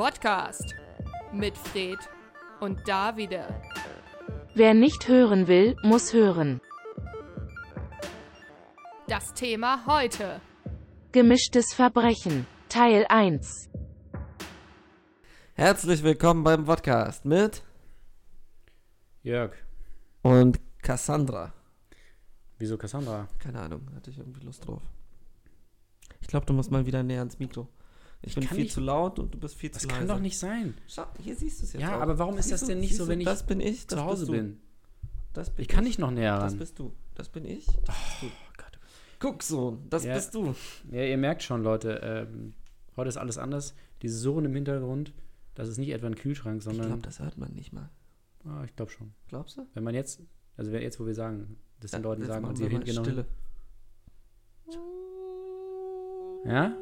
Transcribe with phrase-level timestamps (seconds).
[0.00, 0.74] Podcast
[1.30, 1.98] mit Fred
[2.60, 3.44] und Davide.
[4.54, 6.62] Wer nicht hören will, muss hören.
[9.08, 10.40] Das Thema heute.
[11.12, 13.68] Gemischtes Verbrechen, Teil 1.
[15.52, 17.62] Herzlich willkommen beim Podcast mit
[19.22, 19.52] Jörg,
[20.22, 21.52] und Cassandra.
[22.56, 23.28] wieso Cassandra?
[23.38, 24.80] Keine Ahnung, hatte ich irgendwie Lust drauf.
[26.22, 27.68] Ich glaube, du musst mal wieder näher ans Mikro.
[28.22, 30.12] Ich bin kann viel nicht- zu laut und du bist viel Das zu kann leise.
[30.12, 30.74] doch nicht sein.
[30.86, 32.02] Schau, hier siehst du es jetzt Ja, auch.
[32.02, 34.26] aber warum ist das denn nicht so, wenn ich das bin ich, das Zu Hause
[34.26, 34.60] bin.
[35.32, 36.58] Das bin Ich kann nicht noch näher Das ran.
[36.58, 36.92] bist du.
[37.14, 37.66] Das bin ich.
[37.66, 38.26] Das bist du.
[38.26, 38.78] Oh Gott.
[39.20, 40.14] Guck so, das Ja.
[40.14, 40.54] bist du.
[40.90, 42.52] Ja, ihr merkt schon, Leute, ähm,
[42.96, 43.74] heute ist alles anders.
[44.02, 45.14] Dieses Surren im Hintergrund,
[45.54, 46.86] das ist nicht etwa ein Kühlschrank, Ich sondern.
[46.88, 47.88] glaube, das hört man nicht mal.
[48.44, 49.12] Ah, ich glaube schon.
[49.28, 49.66] Glaubst du?
[49.74, 50.20] Wenn man jetzt,
[50.56, 53.26] also wenn jetzt, wo wir sagen, das den Leuten jetzt sagen und sie genau Stille.
[56.44, 56.50] hin.
[56.52, 56.76] Ja?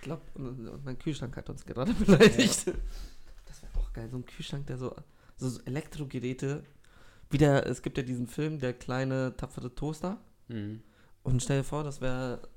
[0.00, 0.22] Ich glaube,
[0.82, 2.68] mein Kühlschrank hat uns gerade beleidigt.
[3.44, 4.96] Das wäre auch geil, so ein Kühlschrank, der so,
[5.36, 6.64] so, Elektrogeräte.
[7.28, 10.16] Wieder, es gibt ja diesen Film, der kleine tapfere Toaster.
[10.48, 10.80] Mhm.
[11.22, 12.48] Und stell dir vor, das wäre,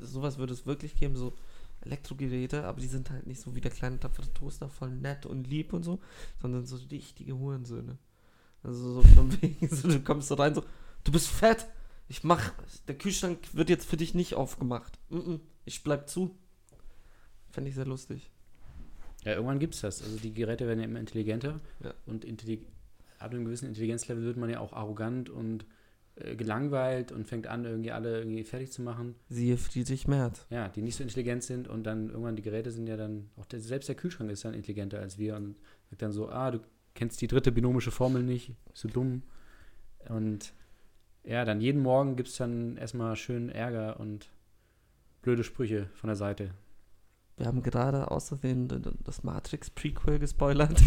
[0.00, 1.34] sowas würde es wirklich geben, so
[1.82, 5.46] Elektrogeräte, aber die sind halt nicht so wie der kleine tapfere Toaster, voll nett und
[5.46, 6.00] lieb und so,
[6.40, 7.98] sondern so richtige Hurensöhne.
[8.62, 10.64] Also so von wegen, so, du kommst so rein, so,
[11.04, 11.66] du bist fett,
[12.08, 12.50] ich mach,
[12.88, 14.98] der Kühlschrank wird jetzt für dich nicht aufgemacht.
[15.10, 16.34] Mm -mm, ich bleib zu.
[17.50, 18.30] Fände ich sehr lustig.
[19.24, 20.02] Ja, irgendwann gibt es das.
[20.02, 21.92] Also die Geräte werden ja immer intelligenter Ja.
[22.06, 22.66] und intellig
[23.18, 25.66] ab einem gewissen Intelligenzlevel wird man ja auch arrogant und
[26.14, 29.16] äh, gelangweilt und fängt an, irgendwie alle irgendwie fertig zu machen.
[29.28, 30.46] Siehe Friedrich Merz.
[30.50, 33.46] Ja, die nicht so intelligent sind und dann irgendwann die Geräte sind ja dann, auch
[33.46, 35.56] der, selbst der Kühlschrank ist dann intelligenter als wir und
[35.90, 36.60] sagt dann so, ah, du
[36.94, 39.22] kennst die dritte binomische Formel nicht, bist du dumm.
[40.08, 40.52] Und
[41.24, 44.30] ja, dann jeden Morgen gibt es dann erstmal schön Ärger und
[45.22, 46.52] blöde Sprüche von der Seite.
[47.38, 50.80] Wir haben gerade d- das Matrix-Prequel gespoilert.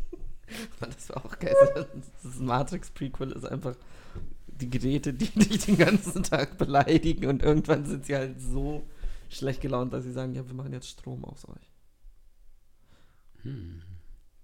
[0.80, 1.54] das war auch geil.
[2.22, 3.76] Das Matrix-Prequel ist einfach
[4.46, 8.82] die Geräte, die dich den ganzen Tag beleidigen und irgendwann sind sie halt so
[9.28, 11.72] schlecht gelaunt, dass sie sagen, ja, wir machen jetzt Strom aus euch.
[13.42, 13.82] Hm.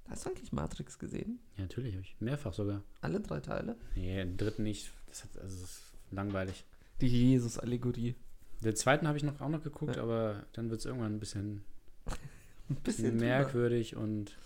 [0.09, 1.39] Hast du eigentlich Matrix gesehen?
[1.57, 2.83] Ja, natürlich, habe ich mehrfach sogar.
[3.01, 3.77] Alle drei Teile?
[3.95, 4.91] Nee, den dritten nicht.
[5.07, 6.65] Das, hat, also das ist langweilig.
[7.01, 8.17] Die Jesus-Allegorie.
[8.63, 10.03] Den zweiten habe ich noch auch noch geguckt, Ja.
[10.03, 11.63] aber dann wird es irgendwann ein bisschen
[12.69, 13.25] Ein bisschen drüber.
[13.25, 14.37] merkwürdig und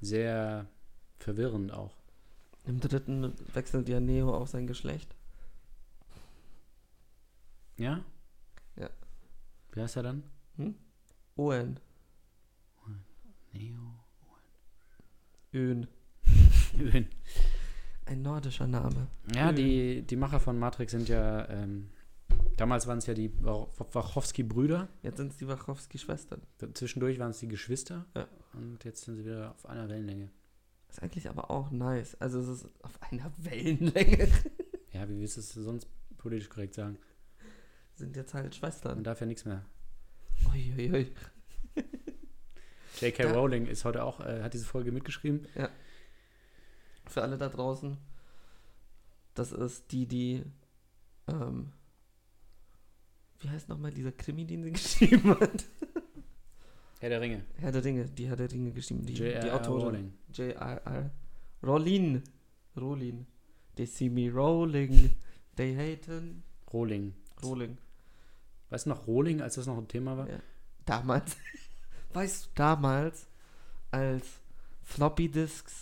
[0.00, 0.66] sehr
[1.18, 1.94] verwirrend auch.
[2.66, 5.14] Im dritten wechselt ja Neo auch sein Geschlecht.
[7.76, 8.04] Ja?
[8.76, 8.90] Ja.
[9.72, 10.22] Wie heißt er dann?
[11.36, 11.80] Owen.
[13.52, 13.94] Neo.
[15.52, 15.86] Ön.
[16.78, 17.06] Öen.
[18.06, 19.06] Ein nordischer Name.
[19.34, 21.90] Ja, die, die Macher von Matrix sind ja, ähm,
[22.60, 24.88] damals waren es ja die Wa- Wachowski-Brüder.
[25.02, 26.42] Jetzt sind es die Wachowski-Schwestern.
[26.74, 28.06] Zwischendurch waren es die Geschwister.
[28.14, 28.28] Ja.
[28.52, 30.30] Und jetzt sind sie wieder auf einer Wellenlänge.
[30.88, 32.14] Ist eigentlich aber auch nice.
[32.20, 34.28] Also es ist auf einer Wellenlänge.
[34.92, 35.88] Ja, wie willst du es sonst
[36.18, 36.98] politisch korrekt sagen?
[37.94, 39.04] Sind jetzt halt Man Schwestern.
[39.04, 39.64] darf ja nichts mehr.
[40.52, 41.12] Uiuiui.
[43.00, 43.22] J.K.
[43.24, 43.32] Ja.
[43.32, 45.46] Rowling ist heute auch, äh, hat diese Folge mitgeschrieben.
[47.06, 47.96] Für alle da draußen.
[49.34, 50.44] Das ist die, die.
[51.28, 51.72] Ähm,
[53.40, 55.64] wie heißt nochmal dieser Krimi, den sie geschrieben hat?
[57.00, 57.44] Herr der Ringe.
[57.56, 58.04] Herr der Ringe.
[58.04, 59.06] Die hat der Ringe geschrieben.
[59.06, 59.50] Die, die.
[59.50, 60.12] Autorin.
[60.32, 61.10] J.R.R.
[61.62, 62.22] Rowling.
[62.76, 63.26] Rowling.
[63.76, 65.16] They see me rolling.
[65.56, 66.42] They haten.
[66.72, 67.14] Rowling.
[67.42, 67.78] Rowling.
[68.68, 70.28] Weißt du noch Rowling, als das noch ein Thema war?
[70.28, 70.40] Ja.
[70.84, 71.36] Damals.
[72.12, 73.26] Weißt du, damals,
[73.90, 74.26] als
[74.82, 75.80] Floppy Disks.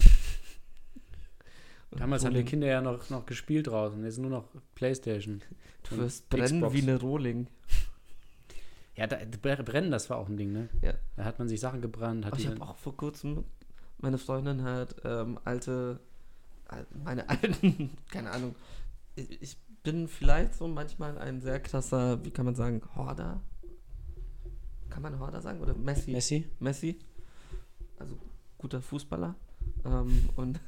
[1.91, 4.03] Damals haben die Kinder ja noch, noch gespielt draußen.
[4.05, 4.45] Jetzt nur noch
[4.75, 5.41] Playstation.
[5.89, 6.75] Du wirst brennen Xbox.
[6.75, 7.47] wie eine Rohling.
[8.95, 10.69] Ja, da, Bre- Brennen, das war auch ein Ding, ne?
[10.83, 10.93] Ja.
[11.17, 12.27] Da hat man sich Sachen gebrannt.
[12.27, 13.45] Hat ich habe auch vor kurzem,
[13.99, 16.01] meine Freundin hat ähm, alte,
[16.67, 18.55] al- meine alten, keine Ahnung,
[19.17, 23.41] ich, ich bin vielleicht so manchmal ein sehr krasser, wie kann man sagen, Horder?
[24.91, 25.61] Kann man Horder sagen?
[25.61, 26.11] Oder Messi?
[26.11, 26.47] Messi?
[26.59, 26.99] Messi.
[27.99, 28.17] Also
[28.59, 29.35] guter Fußballer.
[29.85, 30.61] Ähm, und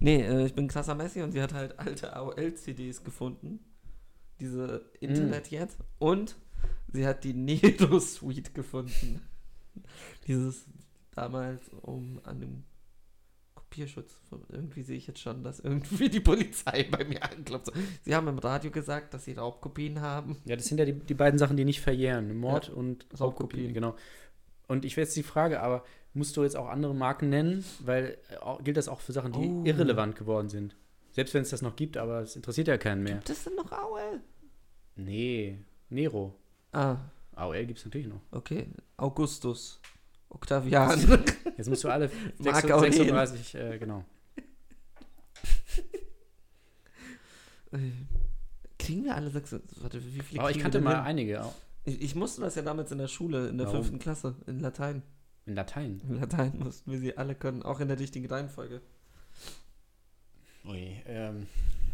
[0.00, 3.60] nee, äh, ich bin krasser Messi und sie hat halt alte AOL-CDs gefunden.
[4.40, 5.78] Diese Internet jetzt.
[5.98, 6.36] Und
[6.92, 9.20] sie hat die Nero Suite gefunden.
[10.26, 10.66] Dieses
[11.12, 12.64] damals um an dem
[13.54, 14.18] Kopierschutz.
[14.48, 17.72] Irgendwie sehe ich jetzt schon, dass irgendwie die Polizei bei mir anklopft.
[18.02, 20.36] Sie haben im Radio gesagt, dass sie Raubkopien haben.
[20.44, 22.36] Ja, das sind ja die, die beiden Sachen, die nicht verjähren.
[22.36, 23.20] Mord Ja, und Raubkopien.
[23.20, 23.74] Raubkopien.
[23.74, 23.94] Genau.
[24.70, 25.82] Und ich wäre jetzt die Frage, aber
[26.14, 27.64] musst du jetzt auch andere Marken nennen?
[27.80, 29.64] Weil äh, gilt das auch für Sachen, die Oh.
[29.64, 30.76] irrelevant geworden sind?
[31.10, 33.16] Selbst wenn es das noch gibt, aber es interessiert ja keinen mehr.
[33.16, 34.20] Gibt es denn noch AOL?
[34.94, 35.58] Nee,
[35.88, 36.36] Nero.
[36.70, 36.98] Ah,
[37.34, 38.20] AOL gibt es natürlich noch.
[38.30, 38.68] okay.
[38.96, 39.80] Augustus.
[40.28, 41.24] Octavian.
[41.56, 42.08] Jetzt musst du alle
[42.38, 42.92] Marc 36, Aurel.
[42.92, 44.04] 36 äh, genau.
[47.72, 47.78] Äh,
[48.78, 49.52] Kriegen wir alle sechs?
[49.80, 51.54] Warte, wie viele Aber ich kannte mal einige, auch
[51.84, 53.80] Ich, ich musste das ja damals in der Schule, in der Warum?
[53.80, 55.02] fünften Klasse, in Latein.
[55.46, 56.00] in Latein.
[56.08, 58.80] In Latein mussten wir sie alle können, auch in der richtigen Reihenfolge.
[60.66, 61.46] Ui, ähm,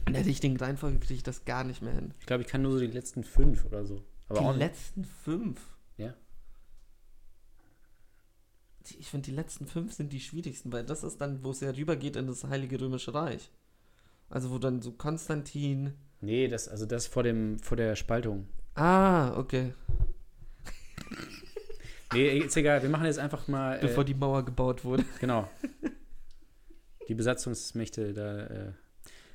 [0.07, 2.15] In der richtigen Reihenfolge kriege ich das gar nicht mehr hin.
[2.19, 4.03] ich glaube, ich kann nur so die letzten fünf oder so.
[4.29, 5.61] Aber die letzten fünf.
[5.99, 6.15] Ja.
[8.99, 11.71] Ich finde, die letzten fünf sind die schwierigsten, weil das ist dann, wo es ja
[11.71, 13.51] rübergeht in das Heilige Römische Reich.
[14.29, 15.93] Also wo dann so Konstantin.
[16.21, 18.49] Nee, das, also das vor dem, vor der Spaltung.
[18.77, 19.73] Ah, okay.
[22.13, 23.79] Nee, ist egal, wir machen jetzt einfach mal.
[23.81, 25.05] Bevor Äh, die Mauer gebaut wurde.
[25.21, 25.49] genau.
[27.09, 28.47] Die Besatzungsmächte da.
[28.47, 28.73] Äh,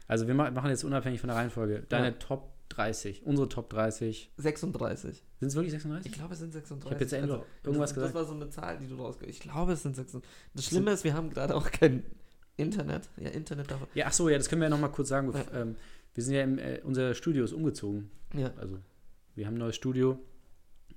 [0.07, 1.83] also wir ma machen jetzt unabhängig von der Reihenfolge.
[1.89, 2.11] Deine Ja.
[2.13, 4.31] Top 30, unsere Top 30.
[4.37, 5.23] 36.
[5.39, 6.11] Sind es wirklich 36?
[6.11, 6.85] Ich glaube, es sind 36.
[6.87, 8.15] Ich habe jetzt irgendwo- irgendwas das, gesagt.
[8.15, 9.29] Das war so eine Zahl, die du rausgehst.
[9.29, 10.29] Ich glaube, es sind 36.
[10.53, 12.03] Das Schlimme ist, wir haben gerade auch kein
[12.57, 13.09] Internet.
[13.17, 13.81] Ja, Internet darf.
[13.95, 15.29] Ja, ach so, ja, das können wir ja noch mal kurz sagen.
[15.31, 15.75] bef- Ähm,
[16.13, 18.09] wir sind ja im, äh, unser Studio ist umgezogen.
[18.33, 18.51] Ja.
[18.57, 18.77] Also,
[19.41, 20.19] wir haben ein neues Studio.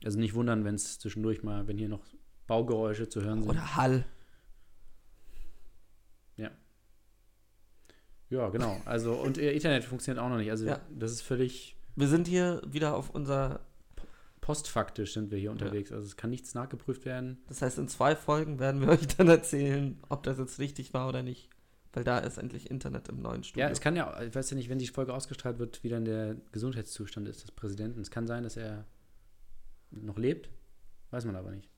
[0.05, 2.05] Also nicht wundern, wenn es zwischendurch mal, wenn hier noch
[2.47, 3.51] Baugeräusche zu hören sind.
[3.51, 4.05] Oder Hall.
[8.31, 8.81] Ja, genau.
[8.85, 10.51] Also, und äh, Internet funktioniert auch noch nicht.
[10.51, 10.81] Also, Ja.
[10.91, 13.61] das ist völlig Wir sind hier wieder auf unser.
[14.41, 15.93] postfaktisch sind wir hier unterwegs.
[15.93, 17.39] Also, es kann nichts nachgeprüft werden.
[17.49, 21.09] Das heißt, in zwei Folgen werden wir euch dann erzählen, ob das jetzt richtig war
[21.09, 21.49] oder nicht.
[21.95, 23.67] Weil da ist endlich Internet im neuen Studio.
[23.67, 26.05] Ja, es kann ja, ich weiß ja nicht, wenn die Folge ausgestrahlt wird, wie dann
[26.05, 28.01] der Gesundheitszustand ist des Präsidenten.
[28.01, 28.85] Es kann sein, dass er
[29.93, 30.51] noch lebt.
[31.11, 31.69] Weiß man aber nicht.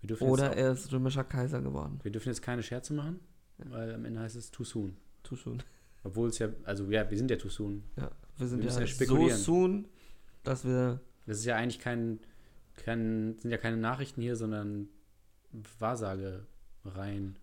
[0.00, 1.96] Wir dürfen, oder jetzt, er ist römischer Kaiser geworden.
[1.98, 3.20] auch, wir dürfen jetzt keine Scherze machen,
[3.56, 4.96] weil am Ende heißt es too soon.
[5.22, 5.62] Tu schon.
[6.04, 7.82] Obwohl es ja, also ja, wir sind ja too soon.
[7.96, 9.38] Ja, wir sind Wir ja ja so spekulieren.
[9.38, 9.88] soon,
[10.44, 11.00] dass wir.
[11.24, 12.20] Das ist ja eigentlich kein,
[12.76, 14.88] kein sind ja keine Nachrichten hier, sondern
[15.78, 17.38] Wahrsagereien.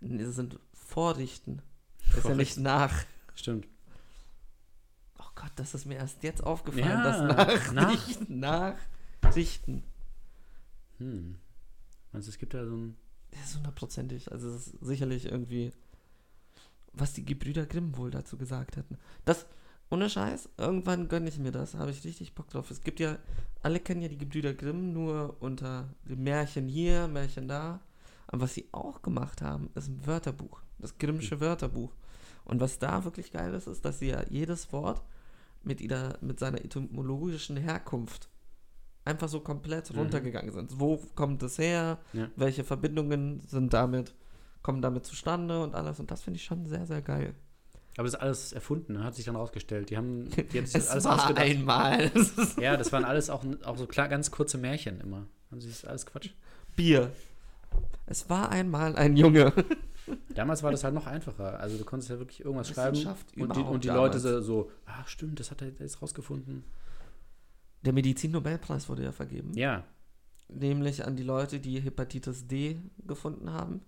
[0.00, 0.58] Wir sind
[0.94, 1.60] Vorrichten.
[2.08, 2.94] Das ist ja nicht nach.
[3.34, 3.66] Stimmt.
[5.18, 9.82] Oh Gott, das ist mir erst jetzt aufgefallen, Ja, dass nach- Nachrichten Nachrichten.
[10.98, 11.34] Hm.
[12.12, 12.96] Du, es gibt da so ein.
[13.32, 14.30] Das ist hundertprozentig.
[14.30, 15.72] Also es ist sicherlich irgendwie,
[16.92, 18.96] was die Gebrüder Grimm wohl dazu gesagt hätten.
[19.24, 19.46] Das,
[19.90, 21.74] ohne Scheiß, irgendwann gönne ich mir das.
[21.74, 22.70] Habe ich richtig Bock drauf.
[22.70, 23.18] Es gibt ja,
[23.62, 27.80] alle kennen ja die Gebrüder Grimm nur unter Märchen hier, Märchen da.
[28.28, 30.62] Aber was sie auch gemacht haben, ist ein Wörterbuch.
[30.78, 31.92] Das Grimmsche Wörterbuch.
[32.44, 35.02] Und was da wirklich geil ist, ist, dass sie ja jedes Wort
[35.62, 38.28] mit, ihrer, mit seiner etymologischen Herkunft
[39.06, 39.98] einfach so komplett Mhm.
[40.00, 40.78] runtergegangen sind.
[40.78, 41.98] Wo kommt es her?
[42.12, 42.28] Ja.
[42.36, 44.14] Welche Verbindungen sind damit,
[44.62, 46.00] kommen damit zustande und alles.
[46.00, 47.34] Und das finde ich schon sehr, sehr geil.
[47.96, 49.88] Aber das ist alles erfunden, hat sich dann rausgestellt.
[49.88, 51.44] Die haben, die haben sich das Es alles war ausgedacht.
[51.46, 52.10] einmal
[52.60, 55.26] Ja, das waren alles auch, auch so klar, ganz kurze Märchen immer.
[55.50, 56.30] Haben sie das alles Quatsch.
[56.76, 57.12] Bier.
[58.06, 59.52] Es war einmal ein Junge.
[60.34, 61.58] Damals war das halt noch einfacher.
[61.60, 62.96] Also du konntest ja wirklich irgendwas schreiben
[63.36, 63.88] und die, und die.
[63.88, 66.64] Leute so, so, ach stimmt, das hat er jetzt rausgefunden.
[67.82, 69.52] Der Medizin-Nobelpreis wurde ja vergeben.
[69.54, 69.84] Ja,
[70.48, 73.80] Nämlich an die Leute, die Hepatitis D gefunden haben.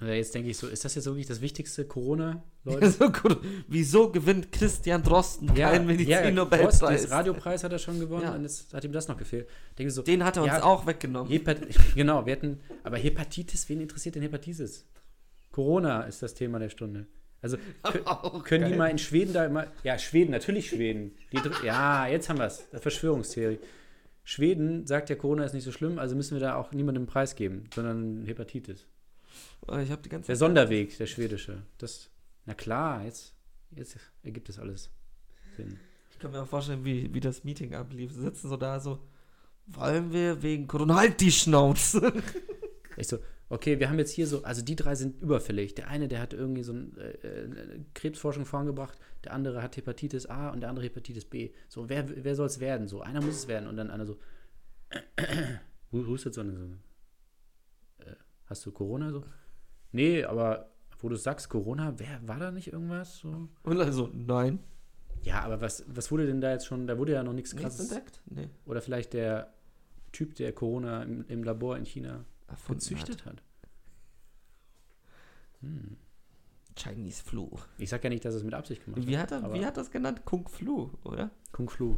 [0.00, 2.80] Ja, jetzt denke ich so, ist das jetzt wirklich das wichtigste Corona, Leute?
[2.86, 3.38] Also, gut,
[3.68, 6.78] Wieso gewinnt Christian Drosten keinen ja, Medizin-Nobelpreis?
[6.78, 8.34] das Radiopreis hat er schon gewonnen Ja.
[8.34, 9.46] und jetzt hat ihm das noch gefehlt.
[9.78, 11.30] Denke so, Den hat er uns Ja, auch weggenommen.
[11.30, 11.58] Hepat
[11.94, 14.86] genau, wir hatten, aber Hepatitis, wen interessiert denn Hepatitis?
[15.52, 17.06] Corona ist das Thema der Stunde.
[17.42, 17.56] Also
[18.44, 21.12] können die mal in Schweden da immer, ja, Schweden, natürlich Schweden.
[21.32, 23.58] Die, ja, jetzt haben wir es, Verschwörungstheorie.
[24.24, 27.34] Schweden sagt ja, Corona ist nicht so schlimm, also müssen wir da auch niemandem Preis
[27.34, 28.86] geben, sondern Hepatitis.
[29.68, 31.62] Oh, Ich habe die ganze Der Sonderweg, der schwedische.
[31.78, 32.10] Das,
[32.46, 33.34] na klar, jetzt,
[33.70, 34.90] jetzt ergibt das alles
[35.56, 35.78] Sinn.
[36.12, 38.12] Ich kann mir auch vorstellen, wie, wie das Meeting ablief.
[38.12, 39.06] Sie sitzen so da so,
[39.66, 42.12] wollen wir wegen Corona halt die Schnauze.
[42.96, 43.18] Ich so,
[43.48, 45.74] okay, wir haben jetzt hier so, also die drei sind überfällig.
[45.74, 50.26] Der eine, der hat irgendwie so ein, äh, äh, Krebsforschung vorangebracht, der andere hat Hepatitis
[50.26, 51.50] A und der andere Hepatitis B.
[51.68, 52.88] So, wer, wer soll es werden?
[52.88, 53.68] So, einer muss es werden.
[53.68, 54.18] Und dann einer so,
[55.92, 56.76] Hu- hustet so eine, so eine äh,
[58.50, 59.24] hast du Corona so?
[59.92, 63.18] Nee, aber wo du sagst Corona, wer war da nicht irgendwas?
[63.18, 63.48] So?
[63.62, 64.58] Und also, nein.
[65.22, 67.62] Ja, aber was, was wurde denn da jetzt schon, da wurde ja noch nichts Nichts
[67.76, 67.90] krasses.
[67.90, 68.20] entdeckt?
[68.26, 68.48] Nee.
[68.66, 69.52] Oder vielleicht der
[70.12, 73.42] Typ, der Corona im, im Labor in China Erfunden gezüchtet hat.
[75.60, 75.90] Hm.
[75.90, 75.96] Hat.
[76.76, 77.48] Chinese Flu.
[77.78, 79.90] Ich sag ja nicht, dass es mit Absicht gemacht Wie hat, er, wie hat das
[79.90, 80.22] genannt?
[80.24, 81.30] Kung Flu, oder?
[81.52, 81.96] Kung Flu.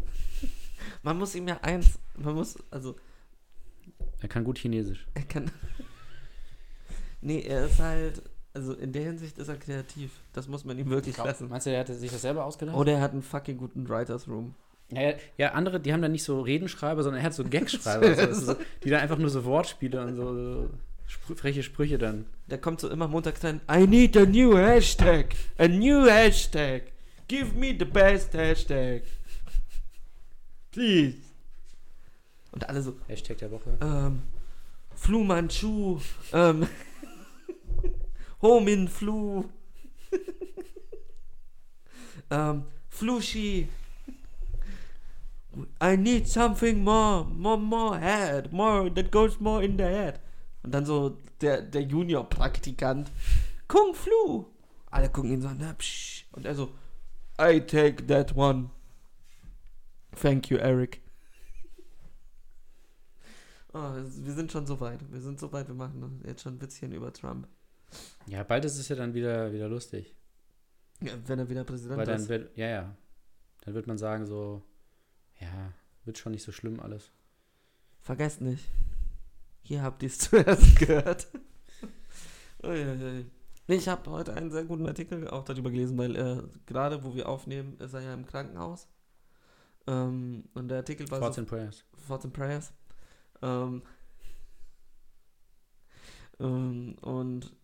[1.03, 2.97] Man muss ihm ja eins, man muss, also,
[4.21, 5.07] Er kann gut Chinesisch.
[5.15, 5.51] er kann.
[7.23, 8.23] Nee, er ist halt
[8.55, 10.11] Also in der Hinsicht ist er kreativ.
[10.35, 11.49] Das muss man ihm wirklich lassen.
[11.49, 12.77] Meinst du, der hatte sich das selber ausgedacht?
[12.77, 14.55] Oder er hat einen fucking guten Writers Room.
[14.91, 18.53] Ja, ja, andere, die haben dann nicht so Redenschreiber, sondern er hat so Gagschreiber, so,
[18.53, 20.71] so, die dann einfach nur so Wortspiele und so, so
[21.07, 22.27] spr freche Sprüche dann.
[22.51, 23.63] Der kommt so immer montags rein.
[23.71, 25.35] I need a new hashtag.
[25.57, 26.83] A new hashtag.
[27.27, 29.05] Give me the best hashtag.
[30.73, 31.17] Please.
[32.51, 33.71] Und alle so, Hashtag der Woche.
[33.81, 34.23] ähm,
[34.95, 36.01] Flu Manchu,
[36.35, 36.67] ähm,
[38.43, 39.45] Homin Flu,
[42.31, 43.69] ähm, Flushi.
[45.81, 50.21] I need something more, more, more head, more, that goes more in the head.
[50.63, 53.11] Und dann so der, der Junior-Praktikant,
[53.69, 54.47] Kung Flu.
[54.91, 55.77] Alle gucken ihn so an.
[56.33, 56.75] Und er so,
[57.39, 58.71] I take that one.
[60.15, 61.01] Thank you, Eric.
[63.73, 65.01] Oh, wir sind schon so weit.
[65.11, 67.49] Wir sind so weit, wir machen jetzt schon ein Witzchen über Trump.
[68.27, 70.15] Ja, bald ist es ja dann wieder, wieder lustig.
[71.01, 72.29] Ja, wenn er wieder Präsident Weil dann ist.
[72.29, 72.97] wird, ja, ja.
[73.63, 74.63] Dann wird man sagen so,
[75.41, 75.73] ja,
[76.05, 77.11] wird schon nicht so schlimm alles.
[78.01, 78.69] Vergesst nicht.
[79.63, 81.29] Hier habt ihr es zuerst gehört.
[82.63, 83.27] Uiuiui.
[83.69, 87.29] Ich habe heute einen sehr guten Artikel auch darüber gelesen, weil äh, gerade wo wir
[87.29, 88.89] aufnehmen, ist er ja im Krankenhaus.
[89.87, 91.85] Ähm, und der Artikel war Thoughts so and Prayers.
[92.07, 92.73] Thoughts and Prayers.
[93.41, 93.83] Ähm,
[96.41, 97.55] ähm, und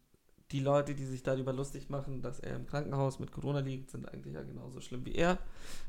[0.50, 4.08] die Leute, die sich darüber lustig machen, dass er im Krankenhaus mit Corona liegt, sind
[4.08, 5.38] eigentlich ja genauso schlimm wie er.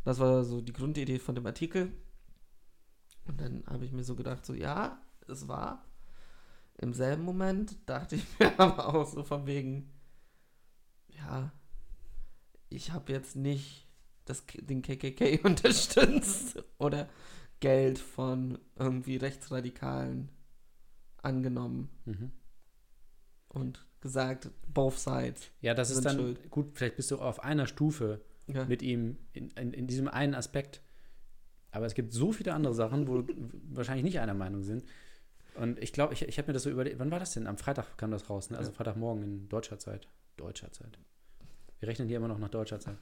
[0.04, 1.94] Das war so die Grundidee von dem Artikel.
[3.26, 5.86] Und dann habe ich mir so gedacht, so ja, es war.
[6.78, 9.90] Im selben Moment dachte ich mir aber auch so von wegen,
[11.10, 11.52] ja,
[12.70, 13.88] ich habe jetzt nicht
[14.26, 17.08] das, den KKK unterstützt oder
[17.62, 20.30] Geld von irgendwie Rechtsradikalen
[21.22, 22.32] angenommen Mhm.
[23.50, 25.52] und gesagt, both sides.
[25.62, 26.50] Ja, das ist dann schuld.
[26.50, 28.66] gut, vielleicht bist du auf einer Stufe Ja.
[28.66, 30.82] mit ihm in, in, in diesem einen Aspekt.
[31.72, 33.24] Aber es gibt so viele andere Sachen, wo
[33.72, 34.84] wahrscheinlich nicht einer Meinung sind.
[35.56, 37.46] Und ich glaube, ich, ich habe mir das so überlegt, wann war das denn?
[37.48, 38.58] Am Freitag kam das raus, ne?
[38.58, 38.78] Also Ja.
[38.78, 40.08] Freitagmorgen in deutscher Zeit.
[40.38, 40.98] Deutscher Zeit.
[41.80, 42.98] Wir rechnen hier immer noch nach deutscher Zeit.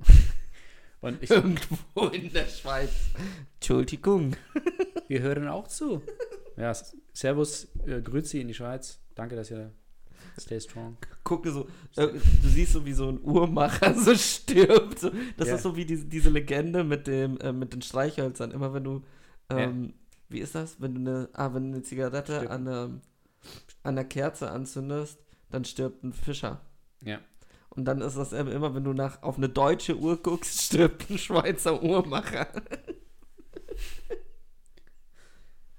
[1.00, 2.90] Und ich, Irgendwo in der Schweiz.
[3.54, 4.36] Entschuldigung.
[5.08, 6.02] wir hören auch zu.
[6.56, 6.74] Ja,
[7.14, 9.00] Servus, äh, Grüezi in die Schweiz.
[9.14, 9.72] Danke, dass ihr
[10.38, 10.96] stay strong.
[11.24, 14.98] Gucke so, äh, du siehst so, wie so ein Uhrmacher so stirbt.
[14.98, 15.10] So.
[15.36, 15.54] Das Ja.
[15.56, 18.50] ist so wie diese, diese Legende mit dem, äh, mit den Streichhölzern.
[18.50, 19.02] Immer wenn du,
[19.48, 19.94] ähm,
[20.28, 20.80] wie ist das?
[20.80, 22.50] Wenn du eine, ah, wenn du eine Zigarette Stirbt.
[22.50, 23.00] an einer, an
[23.98, 25.18] einer Kerze anzündest,
[25.50, 26.60] dann stirbt ein Fischer.
[27.02, 27.18] Ja.
[27.70, 31.18] Und dann ist das immer, wenn du nach, auf eine deutsche Uhr guckst, stirbt ein
[31.18, 32.48] Schweizer Uhrmacher.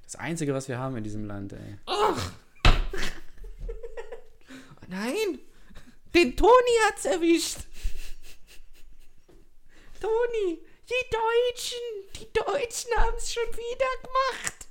[0.03, 1.77] Das Einzige, was wir haben in diesem Land, ey.
[4.91, 5.39] Nein,
[6.13, 7.59] den Toni hat's erwischt.
[9.99, 11.79] Toni, die Deutschen,
[12.19, 14.67] die Deutschen haben's schon wieder gemacht.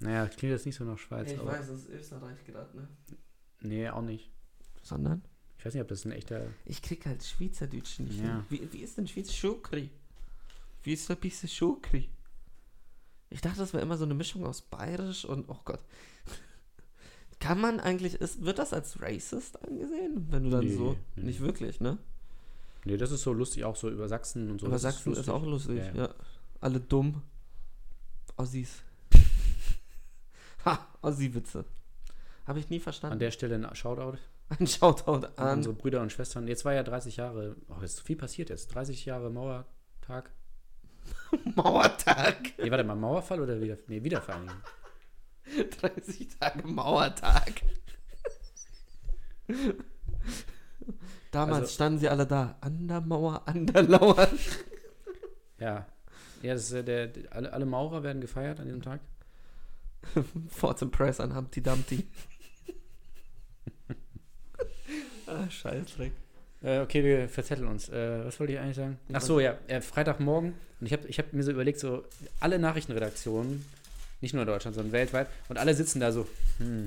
[0.00, 1.52] Naja, das klingt jetzt nicht so nach Schweiz, ich aber.
[1.52, 2.88] weiß, es ist Österreich gerade, ne?
[3.60, 4.30] Nee, auch nicht.
[4.82, 5.22] Sondern?
[5.58, 6.46] Ich weiß nicht, ob das ein echter.
[6.64, 8.24] Ich krieg halt Schweizerdeutsch nicht Ja.
[8.24, 8.44] hin.
[8.48, 9.90] Wie, wie ist denn Schweiz Schokri?
[10.84, 12.08] Wie ist ein bisschen Schokri?
[13.30, 15.80] Ich dachte, das wäre immer so eine Mischung aus Bayerisch und, oh Gott.
[17.40, 20.26] Kann man eigentlich, ist, wird das als racist angesehen?
[20.30, 21.22] Wenn du dann Nee, so, nee.
[21.24, 21.98] nicht wirklich, ne?
[22.84, 24.68] Nee, das ist so lustig, auch so über Sachsen und so.
[24.68, 25.34] Das Sachsen ist, lustig.
[25.34, 26.14] auch lustig, Ja, ja.
[26.60, 27.22] Alle dumm.
[28.36, 28.82] Ossis.
[30.64, 31.64] ha, Ossi-Witze.
[32.46, 33.18] Habe ich nie An verstanden.
[33.18, 34.18] der Stelle ein Shoutout
[34.58, 35.58] Ein Shoutout an an.
[35.58, 36.48] unsere Brüder und Schwestern.
[36.48, 38.74] Jetzt war ja 30 Jahre, oh, ist viel passiert jetzt.
[38.74, 40.30] 30 Jahre Mauertag.
[41.54, 42.36] Mauertag.
[42.58, 44.56] Nee, warte mal, Mauerfall oder wieder, nee, Wiedervereinigung?
[45.80, 47.62] 30 Tage Mauertag.
[51.30, 52.56] Damals Also- standen sie alle da.
[52.60, 54.28] An der Mauer, an der Lauer.
[55.58, 55.86] Ja.
[56.42, 59.00] Ja, das ist, der, der, alle, alle Maurer werden gefeiert an diesem Tag.
[60.48, 62.06] Forts Press an Humpty Dumpty.
[65.26, 66.12] ah, Scheißdreck.
[66.62, 67.88] Äh, okay, wir verzetteln uns.
[67.88, 68.98] Äh, was wollte ich eigentlich sagen?
[69.12, 70.54] Ach so, ja, äh, Freitagmorgen.
[70.80, 72.04] Und ich habe ich hab mir so überlegt, so
[72.40, 73.64] alle Nachrichtenredaktionen,
[74.20, 76.26] nicht nur in Deutschland, sondern weltweit, und alle sitzen da so,
[76.58, 76.86] hm,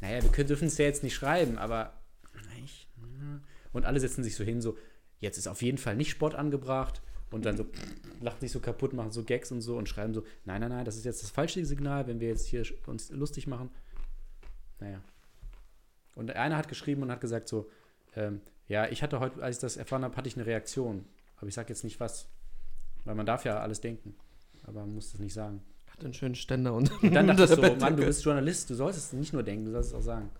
[0.00, 1.92] naja, wir dürfen es ja jetzt nicht schreiben, aber
[2.32, 3.40] hm.
[3.72, 4.76] und alle setzen sich so hin, so,
[5.20, 7.00] jetzt ist auf jeden Fall nicht Sport angebracht
[7.30, 7.66] und dann so
[8.20, 10.84] lachen sich so kaputt, machen so Gags und so und schreiben so, nein, nein, nein,
[10.84, 13.70] das ist jetzt das falsche Signal, wenn wir jetzt hier uns lustig machen.
[14.80, 15.00] Naja.
[16.14, 17.68] Und einer hat geschrieben und hat gesagt so,
[18.14, 21.04] ähm, ja, ich hatte heute, als ich das erfahren habe, hatte ich eine Reaktion.
[21.36, 22.28] Aber ich sage jetzt nicht was.
[23.04, 24.14] Weil man darf ja alles denken.
[24.62, 25.62] Aber man muss das nicht sagen.
[25.96, 26.90] Hat einen schönen Ständer und.
[27.02, 29.72] Und dann dachte ich so, Mann, du bist Journalist, du solltest nicht nur denken, du
[29.72, 30.30] sollst es auch sagen.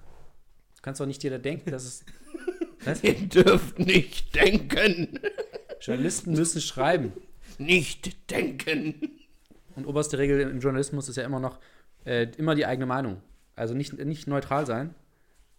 [0.82, 2.04] kannst doch nicht jeder denken, dass es.
[2.84, 3.02] Was?
[3.02, 5.18] Ihr dürft nicht denken.
[5.80, 7.12] Journalisten müssen schreiben.
[7.58, 8.94] Nicht denken.
[9.76, 11.58] Und oberste Regel im Journalismus ist ja immer noch
[12.04, 13.20] äh, immer die eigene Meinung.
[13.56, 14.94] Also nicht, nicht neutral sein,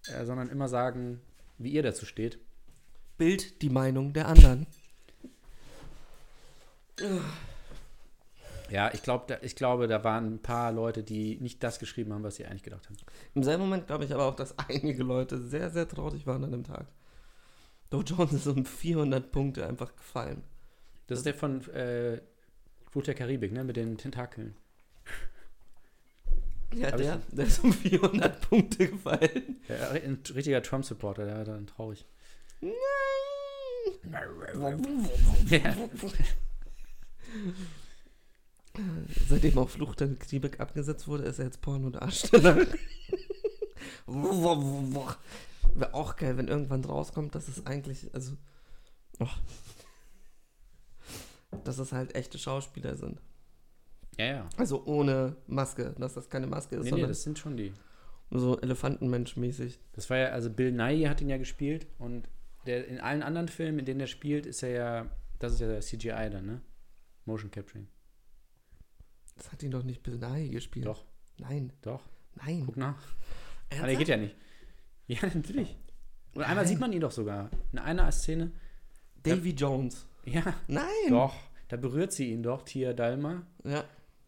[0.07, 1.21] äh, sondern immer sagen,
[1.57, 2.39] wie ihr dazu steht.
[3.17, 4.67] Bild die Meinung der anderen.
[8.75, 12.11] Ja, ich, glaub, da, ich glaube, da waren ein paar Leute, die nicht das geschrieben
[12.11, 12.97] haben, was sie eigentlich gedacht haben.
[13.33, 16.51] Im selben Moment glaube ich aber auch, dass einige Leute sehr, sehr traurig waren an
[16.51, 16.85] dem Tag.
[17.89, 20.43] Dow Jones ist um 400 Punkte einfach gefallen.
[21.07, 22.19] Das ist der von äh,
[22.91, 23.63] Flut der Karibik, ne?
[23.63, 24.57] Mit den Tentakeln.
[26.73, 29.61] Ja, Hab der, der ist um 400 Punkte gefallen.
[29.69, 32.05] Ja, ein richtiger Trump-Supporter, der war dann traurig.
[32.59, 32.71] Ja.
[39.29, 42.65] Seitdem auch Flucht der Karibik abgesetzt wurde, ist er jetzt Pornodarsteller.
[44.07, 48.33] Wäre auch geil, wenn irgendwann rauskommt, dass es eigentlich, also,
[49.19, 49.27] oh,
[51.63, 53.21] dass es halt echte Schauspieler sind.
[54.17, 54.49] ja, ja.
[54.57, 57.73] Also ohne Maske, dass das keine Maske ist, Nee, nee, das sind schon die.
[58.31, 59.79] so Elefantenmensch-mäßig.
[59.93, 62.29] Das war ja, also Bill Nye hat ihn ja gespielt und
[62.65, 65.67] der in allen anderen Filmen, in denen er spielt, ist er ja, das ist ja
[65.67, 66.61] der CGI dann, ne?
[67.25, 67.87] Motion Capturing.
[69.35, 70.85] Das hat ihn doch nicht Bill Nye gespielt.
[70.85, 71.05] Doch,
[71.37, 72.01] Nein, doch.
[72.35, 72.63] nein.
[72.65, 72.95] Guck nach.
[72.97, 73.03] Aber
[73.69, 73.99] der Ernsthaft?
[73.99, 74.35] geht ja nicht.
[75.07, 75.77] Ja, natürlich.
[76.33, 76.67] Und einmal Nein.
[76.67, 77.49] sieht man ihn doch sogar.
[77.71, 78.51] In einer Szene.
[79.23, 80.05] Davy Jones.
[80.25, 80.85] Ja, Nein.
[81.09, 81.35] doch.
[81.67, 83.45] Da berührt sie ihn doch, Tia Dalma.
[83.63, 83.83] Ja.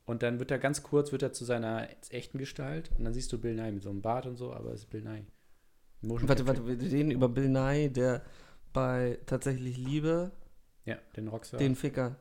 [0.05, 2.91] Und dann wird er ganz kurz, wird er zu seiner echten Gestalt.
[2.97, 4.89] Und dann siehst du Bill Nye mit so einem Bart und so, aber es ist
[4.89, 5.25] Bill Nye.
[6.01, 8.23] Motion Warte, warte, wir reden über Bill Nye, der
[8.73, 10.31] bei Tatsächlich Liebe
[10.85, 11.59] Ja, den Rockstar.
[11.59, 12.15] den Ficker.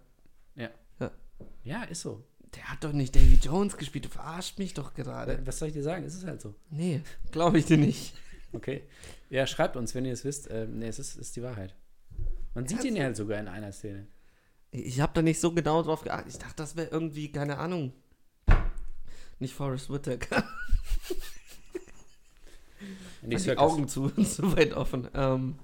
[1.65, 2.23] ja, ist so.
[2.57, 4.07] Der hat doch nicht Davy Jones gespielt.
[4.07, 5.41] Du verarscht mich doch gerade.
[5.45, 6.05] Was soll ich dir sagen?
[6.05, 6.55] Es ist halt so.
[6.71, 8.15] Nee, glaube ich dir nicht.
[8.53, 8.85] Okay.
[9.29, 10.49] Ja, schreibt uns, wenn ihr es wisst.
[10.51, 11.75] Ähm, nee, es ist, ist die Wahrheit.
[12.55, 14.07] Man sieht ihn ja halt sogar in einer Szene.
[14.71, 16.33] Ich habe da nicht so genau drauf geachtet.
[16.33, 17.93] Ich dachte, das wäre irgendwie, keine Ahnung.
[19.39, 20.45] Nicht Forrest Whitaker.
[23.23, 23.63] Die Circus.
[23.63, 25.09] Augen zu, zu weit offen.
[25.15, 25.59] Ähm.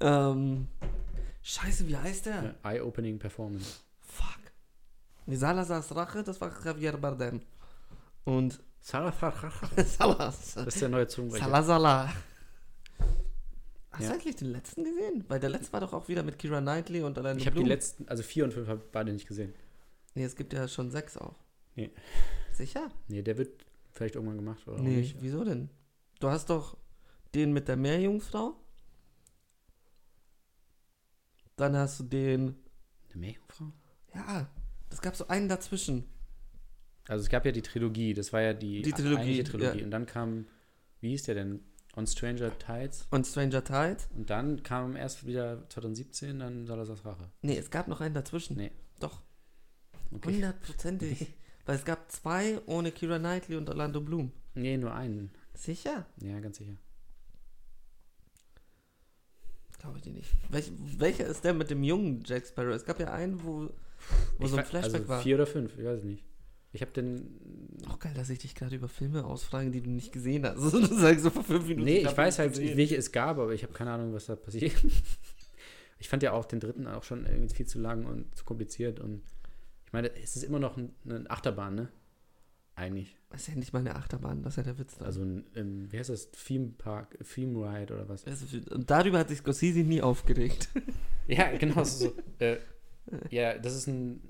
[0.00, 0.68] ähm.
[1.46, 2.56] Scheiße, wie heißt der?
[2.62, 3.80] Ja, Eye-Opening Performance.
[4.00, 4.40] Fuck.
[5.26, 7.42] Die Salazars Rache, das war Javier Bardem.
[8.24, 9.34] Und Salazar.
[9.84, 10.54] Salas.
[10.54, 11.44] Das ist der neue Zungenbrecher.
[11.44, 12.12] Salazala.
[13.90, 14.08] Hast Ja.
[14.08, 15.24] du eigentlich den letzten gesehen?
[15.28, 17.68] Weil der letzte war doch auch wieder mit Kira Knightley und allein Ich habe die
[17.68, 19.54] letzten, also vier und fünf habe beide nicht gesehen.
[20.14, 21.34] Nee, es gibt ja schon sechs auch.
[21.76, 21.90] Nee.
[22.52, 22.90] Sicher?
[23.08, 25.68] Nee, der wird vielleicht irgendwann gemacht oder nee, wieso denn?
[26.20, 26.76] Du hast doch
[27.34, 28.56] den mit der Meerjungfrau.
[31.56, 32.56] Dann hast du den.
[33.10, 33.72] Eine Meerjungfrau?
[34.14, 34.48] Ja,
[34.90, 36.04] das gab so einen dazwischen.
[37.06, 39.78] Also es gab ja die Trilogie, das war ja die, Die Trilogie, Trilogie.
[39.78, 39.84] ja.
[39.84, 40.46] Und dann kam,
[41.00, 41.60] wie hieß der denn?
[41.96, 43.06] On Stranger Tides.
[43.10, 43.98] Und Stranger Tide.
[44.16, 47.30] Und dann kam erst wieder 2017 dann Salazar's Rache.
[47.42, 48.56] Nee, es gab noch einen dazwischen.
[48.56, 48.72] Nee.
[48.98, 49.20] Doch,
[50.12, 50.32] Okay.
[50.34, 51.34] hundertprozentig.
[51.66, 54.32] Weil es gab zwei ohne Kira Knightley und Orlando Bloom.
[54.54, 55.30] Nee, nur einen.
[55.54, 56.06] Sicher?
[56.20, 56.74] Ja, ganz sicher.
[59.84, 60.30] Glaube ich dir nicht.
[60.50, 62.74] Welch, welcher ist der mit dem jungen Jack Sparrow?
[62.74, 63.68] Es gab ja einen, wo,
[64.38, 65.20] wo Ich so ein wa- Flashback also war.
[65.20, 66.24] Vier oder fünf, ich weiß es nicht.
[66.72, 67.38] Ich habe den.
[67.88, 70.56] Auch geil, dass ich dich gerade über Filme ausfrage, die du nicht gesehen hast.
[70.62, 71.84] Also, du sagst so vor fünf Minuten.
[71.84, 72.76] Nee, ich hab weiß halt, gesehen.
[72.78, 74.72] welche es gab, aber ich habe keine Ahnung, was da passiert.
[76.00, 79.00] Ich fand ja auch den dritten auch schon irgendwie viel zu lang und zu kompliziert
[79.00, 79.22] und
[79.86, 81.88] ich meine, es ist immer noch ein, eine Achterbahn, ne?
[82.76, 83.16] Eigentlich.
[83.30, 85.04] Das ist ja nicht mal eine Achterbahn, das ist ja der Witz da.
[85.04, 86.30] Also ein, ähm, wie heißt das?
[86.32, 88.24] Theme Park, Theme Ride oder was?
[88.26, 90.68] Also, und darüber hat sich Scorsese nie aufgeregt.
[91.26, 92.12] Ja, genau so.
[92.38, 92.58] äh,
[93.30, 94.20] ja, das ist ein,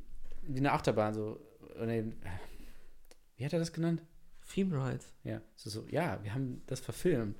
[0.42, 1.40] wie eine Achterbahn, so.
[1.76, 2.12] äh, Nee,
[3.36, 4.00] wie hat er das genannt?
[4.52, 5.12] Theme Rides.
[5.24, 7.36] Ja, so, so, ja, wir haben das verfilmt.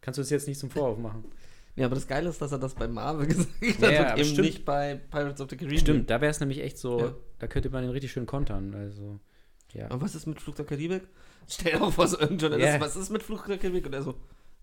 [0.00, 1.24] Kannst du es jetzt nicht zum Vorwurf machen?
[1.76, 3.48] Ja, aber das Geile ist, dass er das bei Marvel gesagt
[3.82, 4.46] hat Ja, und eben stimmt.
[4.46, 5.80] nicht bei Pirates of the Caribbean.
[5.80, 7.14] Stimmt, da wäre es nämlich echt so, Ja.
[7.40, 8.74] da könnte man den richtig schön kontern.
[8.76, 9.18] Also,
[9.72, 9.90] ja.
[9.90, 11.02] Und was ist mit Flug der Karibik?
[11.48, 12.80] Stell dir auf, was irgendein Journalist, Ja.
[12.80, 13.86] was ist mit Flug der Karibik?
[13.86, 14.14] Und er so,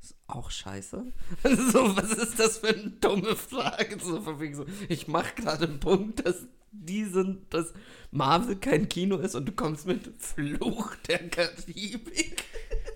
[0.01, 1.03] ist auch scheiße.
[1.43, 3.97] so, was ist das für eine dumme Frage?
[3.99, 7.73] So, so, ich mach gerade einen Punkt, dass die sind, dass
[8.11, 12.43] Marvel kein Kino ist und du kommst mit Fluch der Karibik.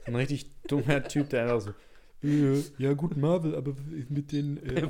[0.05, 1.73] Ein richtig dummer Typ, der einfach so.
[2.27, 3.75] Äh, ja, gut, Marvel, aber
[4.09, 4.57] mit den.
[4.65, 4.87] Äh,